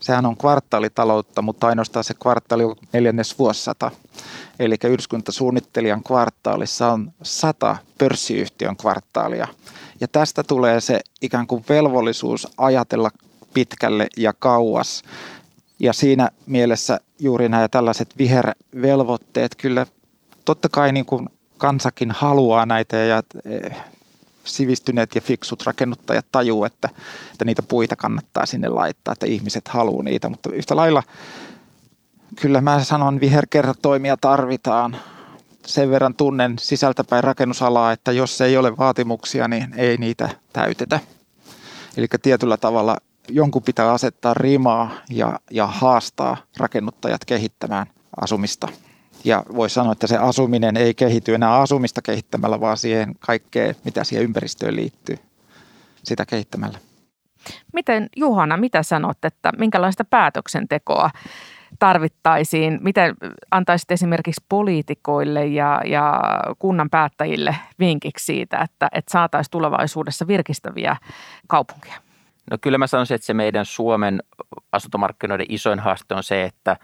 Sehän 0.00 0.26
on 0.26 0.36
kvartaalitaloutta, 0.36 1.42
mutta 1.42 1.66
ainoastaan 1.66 2.04
se 2.04 2.14
kvartaali 2.14 2.64
on 2.64 2.76
neljännes 2.92 3.38
vuosisata. 3.38 3.90
Eli 4.58 4.76
yhdyskuntasuunnittelijan 4.84 6.02
kvartaalissa 6.02 6.92
on 6.92 7.12
sata 7.22 7.76
pörssiyhtiön 7.98 8.76
kvartaalia– 8.76 9.48
ja 10.00 10.08
tästä 10.08 10.42
tulee 10.42 10.80
se 10.80 11.00
ikään 11.22 11.46
kuin 11.46 11.64
velvollisuus 11.68 12.48
ajatella 12.56 13.10
pitkälle 13.54 14.06
ja 14.16 14.32
kauas. 14.32 15.02
Ja 15.78 15.92
siinä 15.92 16.30
mielessä 16.46 17.00
juuri 17.18 17.48
nämä 17.48 17.68
tällaiset 17.68 18.18
vihervelvoitteet 18.18 19.54
kyllä 19.54 19.86
totta 20.44 20.68
kai 20.68 20.92
niin 20.92 21.06
kuin 21.06 21.28
kansakin 21.58 22.10
haluaa 22.10 22.66
näitä 22.66 22.96
ja 22.96 23.22
eh, 23.44 23.76
sivistyneet 24.44 25.14
ja 25.14 25.20
fiksut 25.20 25.66
rakennuttajat 25.66 26.26
tajuu, 26.32 26.64
että, 26.64 26.88
että 27.32 27.44
niitä 27.44 27.62
puita 27.62 27.96
kannattaa 27.96 28.46
sinne 28.46 28.68
laittaa, 28.68 29.12
että 29.12 29.26
ihmiset 29.26 29.68
haluaa 29.68 30.02
niitä, 30.02 30.28
mutta 30.28 30.50
yhtä 30.52 30.76
lailla 30.76 31.02
kyllä 32.36 32.60
mä 32.60 32.84
sanon 32.84 33.20
viherkertoimia 33.20 34.16
tarvitaan. 34.16 34.96
Sen 35.70 35.90
verran 35.90 36.14
tunnen 36.14 36.58
sisältäpäin 36.58 37.24
rakennusalaa, 37.24 37.92
että 37.92 38.12
jos 38.12 38.40
ei 38.40 38.56
ole 38.56 38.76
vaatimuksia, 38.76 39.48
niin 39.48 39.74
ei 39.76 39.96
niitä 39.96 40.28
täytetä. 40.52 41.00
Eli 41.96 42.06
tietyllä 42.22 42.56
tavalla 42.56 42.96
jonkun 43.28 43.62
pitää 43.62 43.92
asettaa 43.92 44.34
rimaa 44.34 44.90
ja, 45.10 45.40
ja 45.50 45.66
haastaa 45.66 46.36
rakennuttajat 46.56 47.24
kehittämään 47.24 47.86
asumista. 48.20 48.68
Ja 49.24 49.42
voisi 49.56 49.74
sanoa, 49.74 49.92
että 49.92 50.06
se 50.06 50.16
asuminen 50.16 50.76
ei 50.76 50.94
kehity 50.94 51.34
enää 51.34 51.60
asumista 51.60 52.02
kehittämällä, 52.02 52.60
vaan 52.60 52.76
siihen 52.76 53.14
kaikkeen, 53.20 53.74
mitä 53.84 54.04
siihen 54.04 54.24
ympäristöön 54.24 54.76
liittyy, 54.76 55.18
sitä 56.04 56.26
kehittämällä. 56.26 56.78
Miten 57.72 58.08
Juhana, 58.16 58.56
mitä 58.56 58.82
sanot, 58.82 59.24
että 59.24 59.52
minkälaista 59.58 60.04
päätöksentekoa 60.04 61.10
tarvittaisiin? 61.78 62.78
Miten 62.82 63.14
antaisit 63.50 63.90
esimerkiksi 63.90 64.44
poliitikoille 64.48 65.46
ja, 65.46 65.80
ja 65.84 66.20
kunnan 66.58 66.90
päättäjille 66.90 67.56
vinkiksi 67.78 68.24
siitä, 68.24 68.58
että, 68.58 68.88
että 68.92 69.12
saataisiin 69.12 69.50
tulevaisuudessa 69.50 70.26
virkistäviä 70.26 70.96
kaupunkeja? 71.46 71.94
No 72.50 72.58
kyllä 72.60 72.78
mä 72.78 72.86
sanoisin, 72.86 73.14
että 73.14 73.26
se 73.26 73.34
meidän 73.34 73.64
Suomen 73.64 74.22
asuntomarkkinoiden 74.72 75.46
isoin 75.48 75.78
haaste 75.78 76.14
on 76.14 76.22
se, 76.22 76.44
että 76.44 76.76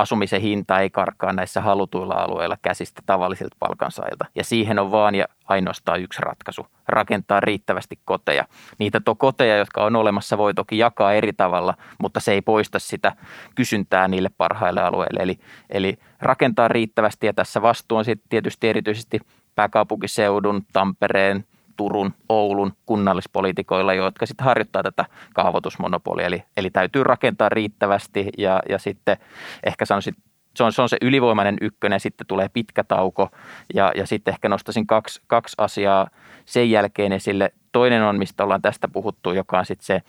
asumisen 0.00 0.40
hinta 0.40 0.80
ei 0.80 0.90
karkaa 0.90 1.32
näissä 1.32 1.60
halutuilla 1.60 2.14
alueilla 2.14 2.56
käsistä 2.62 3.02
tavallisilta 3.06 3.56
palkansaajilta. 3.58 4.24
Ja 4.34 4.44
siihen 4.44 4.78
on 4.78 4.90
vaan 4.90 5.14
ja 5.14 5.24
ainoastaan 5.44 6.00
yksi 6.00 6.22
ratkaisu, 6.22 6.66
rakentaa 6.88 7.40
riittävästi 7.40 7.98
koteja. 8.04 8.44
Niitä 8.78 9.00
to 9.00 9.14
koteja, 9.14 9.56
jotka 9.56 9.84
on 9.84 9.96
olemassa, 9.96 10.38
voi 10.38 10.54
toki 10.54 10.78
jakaa 10.78 11.12
eri 11.12 11.32
tavalla, 11.32 11.74
mutta 12.00 12.20
se 12.20 12.32
ei 12.32 12.42
poista 12.42 12.78
sitä 12.78 13.12
kysyntää 13.54 14.08
niille 14.08 14.30
parhaille 14.38 14.80
alueille. 14.80 15.22
Eli, 15.22 15.38
eli 15.70 15.98
rakentaa 16.20 16.68
riittävästi 16.68 17.26
ja 17.26 17.32
tässä 17.32 17.62
vastuu 17.62 17.98
on 17.98 18.04
sitten 18.04 18.28
tietysti 18.28 18.68
erityisesti 18.68 19.20
pääkaupunkiseudun, 19.54 20.62
Tampereen, 20.72 21.44
Turun, 21.80 22.14
Oulun 22.28 22.72
kunnallispoliitikoilla, 22.86 23.94
jotka 23.94 24.26
sitten 24.26 24.44
harjoittaa 24.44 24.82
tätä 24.82 25.04
kaavoitusmonopolia. 25.34 26.26
Eli, 26.26 26.42
eli 26.56 26.70
täytyy 26.70 27.04
rakentaa 27.04 27.48
riittävästi 27.48 28.28
ja, 28.38 28.60
ja 28.68 28.78
sitten 28.78 29.16
ehkä 29.64 29.84
sanoisin, 29.84 30.14
se 30.56 30.64
on, 30.64 30.72
se 30.72 30.82
on 30.82 30.88
se 30.88 30.96
ylivoimainen 31.00 31.56
ykkönen, 31.60 32.00
sitten 32.00 32.26
tulee 32.26 32.48
pitkä 32.48 32.84
tauko 32.84 33.28
ja, 33.74 33.92
ja 33.96 34.06
sitten 34.06 34.32
ehkä 34.32 34.48
nostaisin 34.48 34.86
kaksi, 34.86 35.22
kaksi 35.26 35.54
asiaa 35.58 36.10
sen 36.44 36.70
jälkeen 36.70 37.12
esille. 37.12 37.52
Toinen 37.72 38.02
on, 38.02 38.18
mistä 38.18 38.44
ollaan 38.44 38.62
tästä 38.62 38.88
puhuttu, 38.88 39.32
joka 39.32 39.58
on 39.58 39.66
sitten 39.66 39.86
se 39.86 40.02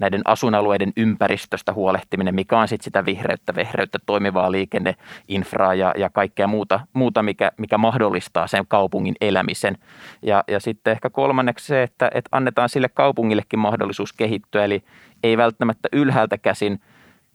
näiden 0.00 0.22
asuinalueiden 0.24 0.92
ympäristöstä 0.96 1.72
huolehtiminen, 1.72 2.34
mikä 2.34 2.58
on 2.58 2.68
sitten 2.68 2.84
sitä 2.84 3.04
vihreyttä, 3.04 3.54
vehreyttä, 3.54 3.98
toimivaa 4.06 4.52
liikenneinfraa 4.52 5.74
ja, 5.74 5.94
ja 5.96 6.10
kaikkea 6.10 6.46
muuta, 6.46 6.80
muuta 6.92 7.22
mikä, 7.22 7.52
mikä 7.56 7.78
mahdollistaa 7.78 8.46
sen 8.46 8.64
kaupungin 8.68 9.14
elämisen. 9.20 9.78
Ja, 10.22 10.44
ja 10.48 10.60
sitten 10.60 10.90
ehkä 10.90 11.10
kolmanneksi 11.10 11.66
se, 11.66 11.82
että, 11.82 12.10
että 12.14 12.28
annetaan 12.32 12.68
sille 12.68 12.88
kaupungillekin 12.88 13.58
mahdollisuus 13.58 14.12
kehittyä, 14.12 14.64
eli 14.64 14.84
ei 15.22 15.36
välttämättä 15.36 15.88
ylhäältä 15.92 16.38
käsin 16.38 16.80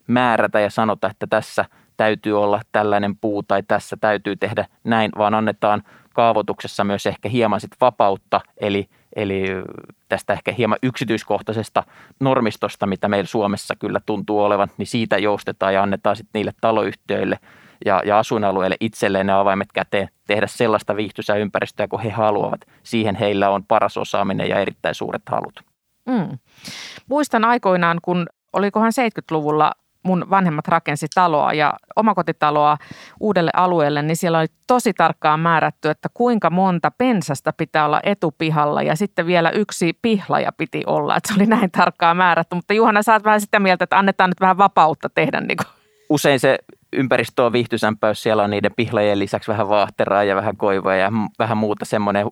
määrätä 0.07 0.59
ja 0.59 0.69
sanota, 0.69 1.09
että 1.09 1.27
tässä 1.27 1.65
täytyy 1.97 2.43
olla 2.43 2.61
tällainen 2.71 3.15
puu 3.17 3.43
tai 3.43 3.63
tässä 3.63 3.97
täytyy 4.01 4.35
tehdä 4.35 4.65
näin, 4.83 5.11
vaan 5.17 5.33
annetaan 5.33 5.83
kaavoituksessa 6.13 6.83
myös 6.83 7.05
ehkä 7.05 7.29
hieman 7.29 7.61
sit 7.61 7.71
vapautta, 7.81 8.41
eli, 8.57 8.89
eli 9.15 9.45
tästä 10.09 10.33
ehkä 10.33 10.51
hieman 10.51 10.77
yksityiskohtaisesta 10.83 11.83
normistosta, 12.19 12.87
mitä 12.87 13.07
meillä 13.07 13.27
Suomessa 13.27 13.75
kyllä 13.79 14.01
tuntuu 14.05 14.39
olevan, 14.39 14.67
niin 14.77 14.87
siitä 14.87 15.17
joustetaan 15.17 15.73
ja 15.73 15.83
annetaan 15.83 16.15
sitten 16.15 16.39
niille 16.39 16.51
taloyhtiöille 16.61 17.39
ja, 17.85 18.01
ja 18.05 18.19
asuinalueille 18.19 18.77
itselleen 18.79 19.25
ne 19.25 19.33
avaimet 19.33 19.71
käteen 19.73 20.09
tehdä 20.27 20.47
sellaista 20.47 20.95
viihtyisää 20.95 21.35
ympäristöä 21.35 21.87
kuin 21.87 22.01
he 22.01 22.09
haluavat. 22.09 22.61
Siihen 22.83 23.15
heillä 23.15 23.49
on 23.49 23.65
paras 23.65 23.97
osaaminen 23.97 24.49
ja 24.49 24.59
erittäin 24.59 24.95
suuret 24.95 25.23
halut. 25.29 25.63
Mm. 26.05 26.37
Muistan 27.09 27.45
aikoinaan, 27.45 27.99
kun 28.01 28.27
olikohan 28.53 28.91
70-luvulla 28.91 29.71
mun 30.05 30.25
vanhemmat 30.29 30.67
rakensi 30.67 31.07
taloa 31.15 31.53
ja 31.53 31.73
omakotitaloa 31.95 32.77
uudelle 33.19 33.51
alueelle, 33.53 34.01
niin 34.01 34.15
siellä 34.15 34.39
oli 34.39 34.47
tosi 34.67 34.93
tarkkaan 34.93 35.39
määrätty, 35.39 35.89
että 35.89 36.09
kuinka 36.13 36.49
monta 36.49 36.91
pensasta 36.91 37.53
pitää 37.53 37.85
olla 37.85 37.99
etupihalla 38.03 38.81
ja 38.81 38.95
sitten 38.95 39.27
vielä 39.27 39.49
yksi 39.49 39.99
pihlaja 40.01 40.51
piti 40.51 40.83
olla. 40.85 41.15
Että 41.15 41.33
se 41.33 41.39
oli 41.39 41.45
näin 41.45 41.71
tarkkaan 41.71 42.17
määrätty, 42.17 42.55
mutta 42.55 42.73
Juhana, 42.73 43.03
sä 43.03 43.13
oot 43.13 43.23
vähän 43.23 43.41
sitä 43.41 43.59
mieltä, 43.59 43.83
että 43.83 43.97
annetaan 43.97 44.29
nyt 44.29 44.41
vähän 44.41 44.57
vapautta 44.57 45.09
tehdä 45.09 45.41
niin 45.41 45.57
kuin. 45.57 45.67
Usein 46.09 46.39
se 46.39 46.57
ympäristö 46.93 47.45
on 47.45 47.53
viihtyisämpää, 47.53 48.09
jos 48.09 48.23
siellä 48.23 48.43
on 48.43 48.49
niiden 48.49 48.71
pihlajien 48.75 49.19
lisäksi 49.19 49.51
vähän 49.51 49.69
vaahteraa 49.69 50.23
ja 50.23 50.35
vähän 50.35 50.57
koivoa 50.57 50.95
ja 50.95 51.11
vähän 51.39 51.57
muuta 51.57 51.85
semmoinen 51.85 52.27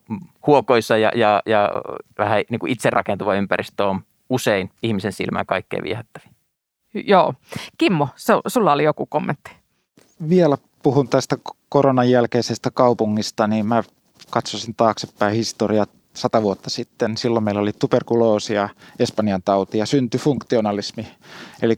huokoissa 0.47 0.97
ja, 0.97 1.11
ja, 1.15 1.41
ja 1.45 1.71
vähän 2.17 2.43
niin 2.49 2.59
kuin 2.59 2.71
itse 2.71 2.89
rakentuva 2.89 3.35
ympäristö 3.35 3.85
on 3.85 4.01
usein 4.29 4.69
ihmisen 4.83 5.13
silmään 5.13 5.45
kaikkein 5.45 5.83
viehättävin. 5.83 6.32
Joo. 6.93 7.33
Kimmo, 7.77 8.07
sulla 8.47 8.73
oli 8.73 8.83
joku 8.83 9.05
kommentti. 9.05 9.51
Vielä 10.29 10.57
puhun 10.83 11.09
tästä 11.09 11.37
koronan 11.69 12.09
jälkeisestä 12.09 12.71
kaupungista, 12.71 13.47
niin 13.47 13.65
mä 13.65 13.83
katsoisin 14.29 14.75
taaksepäin 14.75 15.35
historiaa 15.35 15.85
sata 16.13 16.41
vuotta 16.41 16.69
sitten. 16.69 17.17
Silloin 17.17 17.43
meillä 17.43 17.61
oli 17.61 17.73
tuberkuloosi 17.79 18.53
ja 18.53 18.69
Espanjan 18.99 19.41
tauti 19.43 19.77
ja 19.77 19.85
syntyi 19.85 20.19
funktionalismi. 20.19 21.07
Eli 21.61 21.75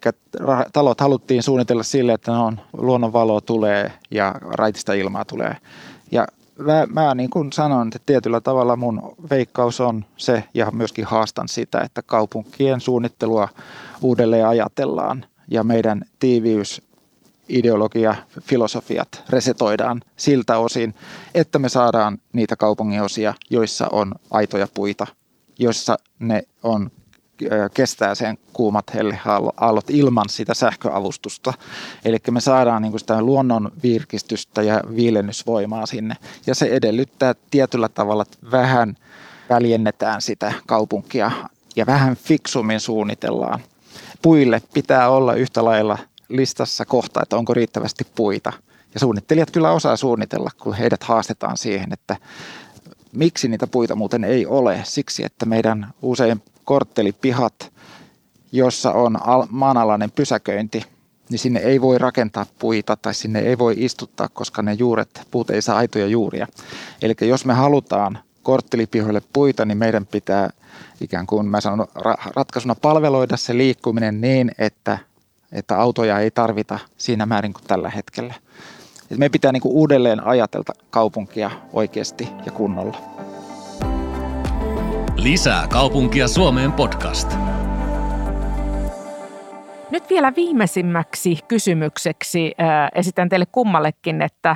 talot 0.74 1.02
haluttiin 1.02 1.44
suunnitella 1.44 1.84
sille, 1.84 2.14
että 2.14 2.32
on, 2.32 2.60
luonnonvalo 2.78 3.42
tulee 3.42 3.92
ja 4.12 4.36
raitista 4.42 4.94
ilmaa 4.94 5.26
tulee. 5.26 5.58
Ja 6.12 6.28
mä, 6.60 6.88
mä 6.90 7.16
niin 7.16 7.30
kuin 7.30 7.54
sanon, 7.54 7.88
että 7.88 8.00
tietyllä 8.06 8.42
tavalla 8.42 8.76
mun 8.76 9.16
veikkaus 9.30 9.82
on 9.82 10.06
se, 10.18 10.44
ja 10.54 10.72
myöskin 10.72 11.06
haastan 11.06 11.48
sitä, 11.48 11.82
että 11.82 12.02
kaupunkien 12.02 12.82
suunnittelua 12.82 13.48
uudelleen 14.02 14.48
ajatellaan 14.48 15.26
ja 15.48 15.64
meidän 15.64 16.02
tiiviys 16.20 16.82
ideologia, 17.50 18.16
filosofiat 18.42 19.24
resetoidaan 19.30 20.02
siltä 20.18 20.58
osin, 20.58 20.96
että 21.36 21.60
me 21.60 21.70
saadaan 21.70 22.18
niitä 22.34 22.56
kaupunginosia, 22.56 23.34
joissa 23.50 23.88
on 23.92 24.12
aitoja 24.32 24.68
puita, 24.74 25.08
joissa 25.60 25.98
ne 26.20 26.44
on 26.64 26.92
kestää 27.74 28.16
sen 28.16 28.38
kuumat 28.54 28.94
helleaallot 28.94 29.90
ilman 29.90 30.30
sitä 30.30 30.54
sähköavustusta. 30.54 31.54
Eli 32.06 32.18
me 32.32 32.42
saadaan 32.42 32.82
niin 32.82 33.00
sitä 33.00 33.22
luonnon 33.22 33.72
virkistystä 33.84 34.62
ja 34.62 34.82
viilennysvoimaa 34.96 35.86
sinne. 35.86 36.16
Ja 36.48 36.56
se 36.56 36.66
edellyttää 36.66 37.36
tietyllä 37.52 37.90
tavalla, 37.90 38.22
että 38.22 38.38
vähän 38.52 38.98
väljennetään 39.50 40.22
sitä 40.22 40.54
kaupunkia 40.66 41.32
ja 41.76 41.86
vähän 41.86 42.16
fiksummin 42.16 42.80
suunnitellaan. 42.80 43.60
Puille 44.22 44.62
pitää 44.74 45.10
olla 45.10 45.34
yhtä 45.34 45.66
lailla 45.66 45.98
listassa 46.30 46.86
kohta, 46.86 47.22
että 47.24 47.38
onko 47.38 47.54
riittävästi 47.54 48.08
puita. 48.16 48.54
Ja 48.94 49.00
suunnittelijat 49.00 49.52
kyllä 49.52 49.72
osaa 49.72 49.98
suunnitella, 49.98 50.50
kun 50.62 50.74
heidät 50.74 51.04
haastetaan 51.04 51.58
siihen, 51.58 51.94
että 51.94 52.18
miksi 53.12 53.48
niitä 53.48 53.68
puita 53.68 53.96
muuten 53.96 54.24
ei 54.24 54.46
ole. 54.46 54.80
Siksi, 54.84 55.26
että 55.26 55.46
meidän 55.46 55.94
usein 56.02 56.42
korttelipihat, 56.66 57.72
jossa 58.52 58.92
on 58.92 59.18
maanalainen 59.50 60.12
pysäköinti, 60.12 60.84
niin 61.30 61.40
sinne 61.40 61.60
ei 61.60 61.82
voi 61.82 61.98
rakentaa 61.98 62.46
puita 62.60 62.96
tai 62.96 63.14
sinne 63.14 63.40
ei 63.40 63.58
voi 63.58 63.76
istuttaa, 63.78 64.30
koska 64.30 64.62
ne 64.62 64.74
juuret, 64.74 65.28
puut 65.32 65.50
ei 65.50 65.62
saa 65.62 65.78
aitoja 65.78 66.08
juuria. 66.08 66.48
Eli 67.02 67.16
jos 67.22 67.46
me 67.46 67.54
halutaan 67.54 68.20
korttelipihoille 68.44 69.22
puita, 69.34 69.66
niin 69.66 69.78
meidän 69.78 70.06
pitää 70.06 70.50
ikään 71.02 71.28
kuin 71.28 71.48
mä 71.48 71.62
sanon 71.62 71.88
ratkaisuna 72.36 72.76
palveloida 72.76 73.38
se 73.38 73.58
liikkuminen 73.58 74.22
niin, 74.22 74.52
että, 74.58 74.98
että 75.52 75.78
autoja 75.78 76.20
ei 76.20 76.32
tarvita 76.32 76.80
siinä 76.98 77.26
määrin 77.26 77.54
kuin 77.54 77.64
tällä 77.68 77.90
hetkellä. 77.90 78.34
Et 79.12 79.18
meidän 79.18 79.32
pitää 79.32 79.52
niin 79.52 79.62
kuin 79.62 79.74
uudelleen 79.74 80.28
ajatella 80.28 80.76
kaupunkia 80.90 81.52
oikeasti 81.74 82.28
ja 82.46 82.52
kunnolla. 82.52 82.98
Lisää 85.16 85.68
kaupunkia 85.68 86.28
Suomeen 86.28 86.72
podcast. 86.72 87.32
Nyt 89.92 90.10
vielä 90.10 90.34
viimeisimmäksi 90.36 91.40
kysymykseksi 91.48 92.56
äh, 92.62 92.90
esitän 92.96 93.30
teille 93.30 93.46
kummallekin, 93.52 94.22
että 94.22 94.56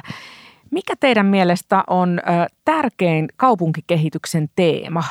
mikä 0.72 0.94
teidän 1.00 1.26
mielestä 1.26 1.84
on 1.88 2.20
äh, 2.20 2.48
tärkein 2.66 3.28
kaupunkikehityksen 3.36 4.50
teema 4.56 5.04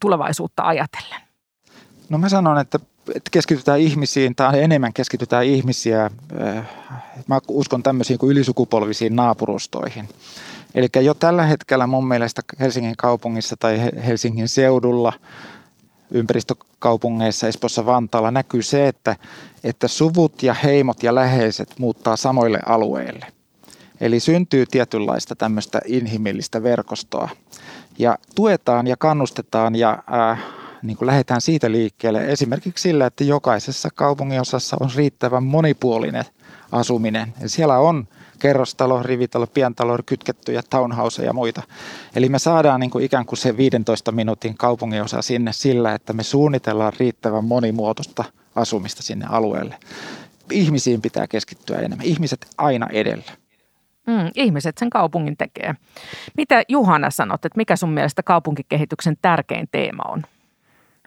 tulevaisuutta 0.00 0.62
ajatellen? 0.62 1.20
No 2.08 2.18
mä 2.18 2.28
sanon, 2.28 2.58
että, 2.58 2.78
että 3.08 3.30
keskitytään 3.30 3.80
ihmisiin, 3.80 4.34
tai 4.34 4.62
enemmän 4.62 4.92
keskitytään 4.92 5.44
ihmisiä. 5.44 6.04
Äh, 6.04 6.66
mä 7.26 7.38
uskon 7.48 7.82
tämmöisiin 7.82 8.18
kuin 8.18 8.30
ylisukupolvisiin 8.32 9.16
naapurustoihin 9.16 10.08
Eli 10.74 10.88
jo 11.00 11.14
tällä 11.14 11.42
hetkellä 11.42 11.86
mun 11.86 12.08
mielestä 12.08 12.42
Helsingin 12.60 12.96
kaupungissa 12.98 13.56
tai 13.58 13.80
Helsingin 14.06 14.48
seudulla 14.48 15.12
ympäristökaupungeissa, 16.10 17.48
Espossa, 17.48 17.86
Vantaalla 17.86 18.30
näkyy 18.30 18.62
se, 18.62 18.88
että, 18.88 19.16
että 19.64 19.88
suvut 19.88 20.42
ja 20.42 20.54
heimot 20.54 21.02
ja 21.02 21.14
läheiset 21.14 21.78
muuttaa 21.78 22.16
samoille 22.16 22.60
alueille. 22.66 23.26
Eli 24.00 24.20
syntyy 24.20 24.66
tietynlaista 24.66 25.36
tämmöistä 25.36 25.80
inhimillistä 25.86 26.62
verkostoa. 26.62 27.28
Ja 27.98 28.18
tuetaan 28.34 28.86
ja 28.86 28.96
kannustetaan 28.96 29.74
ja 29.76 30.02
äh, 30.30 30.44
niin 30.82 30.96
kuin 30.96 31.06
lähdetään 31.06 31.40
siitä 31.40 31.70
liikkeelle 31.70 32.24
esimerkiksi 32.32 32.82
sillä, 32.82 33.06
että 33.06 33.24
jokaisessa 33.24 33.88
kaupunginosassa 33.94 34.76
on 34.80 34.90
riittävän 34.96 35.44
monipuolinen 35.44 36.24
asuminen. 36.72 37.34
Ja 37.40 37.48
siellä 37.48 37.78
on 37.78 38.08
kerrostalo, 38.38 39.02
rivitalo, 39.02 39.46
pientalo, 39.46 39.98
kytkettyjä 40.06 40.62
townhouse 40.70 41.24
ja 41.24 41.32
muita. 41.32 41.62
Eli 42.16 42.28
me 42.28 42.38
saadaan 42.38 42.80
niin 42.80 42.90
kuin 42.90 43.04
ikään 43.04 43.26
kuin 43.26 43.38
se 43.38 43.56
15 43.56 44.12
minuutin 44.12 44.56
kaupunginosa 44.56 45.22
sinne 45.22 45.52
sillä, 45.52 45.94
että 45.94 46.12
me 46.12 46.22
suunnitellaan 46.22 46.92
riittävän 46.98 47.44
monimuotoista 47.44 48.24
asumista 48.54 49.02
sinne 49.02 49.26
alueelle. 49.28 49.76
Ihmisiin 50.50 51.02
pitää 51.02 51.26
keskittyä 51.26 51.78
enemmän. 51.78 52.06
Ihmiset 52.06 52.46
aina 52.58 52.86
edellä. 52.92 53.32
Mm, 54.06 54.30
ihmiset 54.34 54.78
sen 54.78 54.90
kaupungin 54.90 55.36
tekee. 55.36 55.74
Mitä 56.36 56.62
Juhana 56.68 57.10
sanot, 57.10 57.44
että 57.44 57.56
mikä 57.56 57.76
sun 57.76 57.92
mielestä 57.92 58.22
kaupunkikehityksen 58.22 59.16
tärkein 59.22 59.68
teema 59.72 60.02
on? 60.08 60.22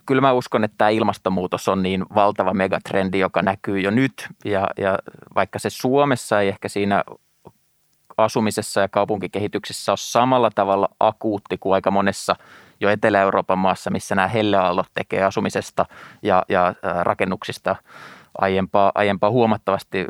Kyllä 0.08 0.22
mä 0.22 0.32
uskon, 0.32 0.64
että 0.64 0.76
tämä 0.78 0.90
ilmastonmuutos 0.90 1.68
on 1.68 1.84
niin 1.84 2.06
valtava 2.16 2.54
megatrendi, 2.54 3.20
joka 3.20 3.42
näkyy 3.42 3.80
jo 3.80 3.92
nyt. 3.92 4.28
Ja, 4.46 4.68
ja 4.78 5.00
vaikka 5.36 5.60
se 5.60 5.70
Suomessa 5.70 6.42
ei 6.42 6.48
ehkä 6.48 6.70
siinä 6.70 7.04
asumisessa 8.18 8.82
ja 8.82 8.88
kaupunkikehityksessä 8.88 9.92
ole 9.92 9.98
samalla 9.98 10.50
tavalla 10.56 10.90
akuutti 11.00 11.58
kuin 11.58 11.74
aika 11.74 11.92
monessa 11.92 12.36
jo 12.80 12.90
Etelä-Euroopan 12.90 13.60
maassa, 13.60 13.90
missä 13.90 14.16
nämä 14.16 14.28
helleaallot 14.28 14.88
tekee 14.94 15.24
asumisesta 15.24 15.86
ja, 16.22 16.44
ja 16.50 16.74
rakennuksista 17.02 17.76
aiempaa, 18.38 18.92
aiempaa 18.96 19.30
huomattavasti 19.30 20.06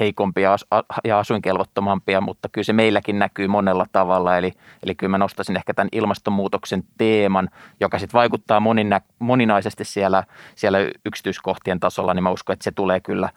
heikompia 0.00 0.56
ja 1.04 1.18
asuinkelvottomampia, 1.18 2.20
mutta 2.20 2.48
kyllä 2.48 2.64
se 2.64 2.72
meilläkin 2.72 3.18
näkyy 3.18 3.48
monella 3.48 3.86
tavalla. 3.92 4.38
Eli, 4.38 4.52
eli 4.82 4.94
kyllä 4.94 5.10
mä 5.10 5.18
nostaisin 5.18 5.56
ehkä 5.56 5.74
tämän 5.74 5.88
ilmastonmuutoksen 5.92 6.84
teeman, 6.98 7.50
joka 7.80 7.98
sitten 7.98 8.18
vaikuttaa 8.18 8.60
moninä, 8.60 9.00
moninaisesti 9.18 9.84
siellä, 9.84 10.24
siellä 10.54 10.78
yksityiskohtien 11.04 11.80
tasolla, 11.80 12.14
niin 12.14 12.22
mä 12.22 12.30
uskon, 12.30 12.52
että 12.52 12.64
se 12.64 12.70
tulee 12.70 13.00
kyllä 13.00 13.28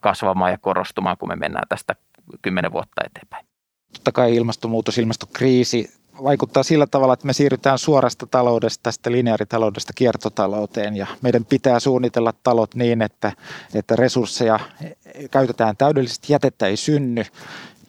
kasvamaan 0.00 0.50
ja 0.50 0.58
korostumaan, 0.58 1.16
kun 1.18 1.28
me 1.28 1.36
mennään 1.36 1.68
tästä 1.68 1.94
kymmenen 2.42 2.72
vuotta 2.72 3.02
eteenpäin. 3.04 3.46
Totta 3.92 4.12
kai 4.12 4.36
ilmastonmuutos, 4.36 4.98
ilmastokriisi 4.98 6.01
vaikuttaa 6.22 6.62
sillä 6.62 6.86
tavalla, 6.86 7.14
että 7.14 7.26
me 7.26 7.32
siirrytään 7.32 7.78
suorasta 7.78 8.26
taloudesta, 8.26 8.82
tästä 8.82 9.12
lineaaritaloudesta 9.12 9.92
kiertotalouteen 9.94 10.96
ja 10.96 11.06
meidän 11.22 11.44
pitää 11.44 11.80
suunnitella 11.80 12.32
talot 12.42 12.74
niin, 12.74 13.02
että, 13.02 13.32
että 13.74 13.96
resursseja 13.96 14.60
käytetään 15.30 15.76
täydellisesti, 15.76 16.32
jätettä 16.32 16.66
ei 16.66 16.76
synny 16.76 17.24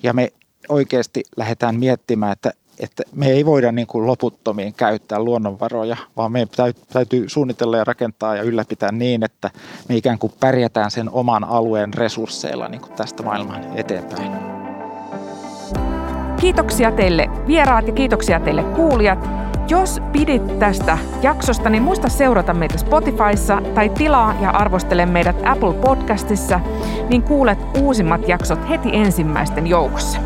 ja 0.03 0.13
me 0.13 0.33
oikeasti 0.69 1.23
lähdetään 1.37 1.79
miettimään, 1.79 2.31
että, 2.31 2.53
että 2.79 3.03
me 3.15 3.27
ei 3.27 3.45
voida 3.45 3.71
niin 3.71 3.87
kuin 3.87 4.07
loputtomiin 4.07 4.73
käyttää 4.73 5.19
luonnonvaroja, 5.19 5.97
vaan 6.17 6.31
me 6.31 6.47
täytyy 6.93 7.29
suunnitella 7.29 7.77
ja 7.77 7.83
rakentaa 7.83 8.35
ja 8.35 8.43
ylläpitää 8.43 8.91
niin, 8.91 9.23
että 9.23 9.51
me 9.89 9.95
ikään 9.95 10.19
kuin 10.19 10.33
pärjätään 10.39 10.91
sen 10.91 11.09
oman 11.09 11.43
alueen 11.43 11.93
resursseilla 11.93 12.67
niin 12.67 12.81
kuin 12.81 12.93
tästä 12.93 13.23
maailman 13.23 13.77
eteenpäin. 13.77 14.62
Kiitoksia 16.43 16.91
teille 16.91 17.29
vieraat 17.47 17.87
ja 17.87 17.93
kiitoksia 17.93 18.39
teille 18.39 18.63
kuulijat. 18.63 19.29
Jos 19.67 20.01
pidit 20.11 20.59
tästä 20.59 20.97
jaksosta, 21.21 21.69
niin 21.69 21.83
muista 21.83 22.09
seurata 22.09 22.53
meitä 22.53 22.77
Spotifyssa 22.77 23.61
tai 23.75 23.89
tilaa 23.89 24.35
ja 24.41 24.49
arvostele 24.49 25.05
meidät 25.05 25.35
Apple 25.45 25.73
Podcastissa, 25.73 26.59
niin 27.09 27.21
kuulet 27.23 27.59
uusimmat 27.81 28.27
jaksot 28.27 28.69
heti 28.69 28.89
ensimmäisten 28.93 29.67
joukossa. 29.67 30.19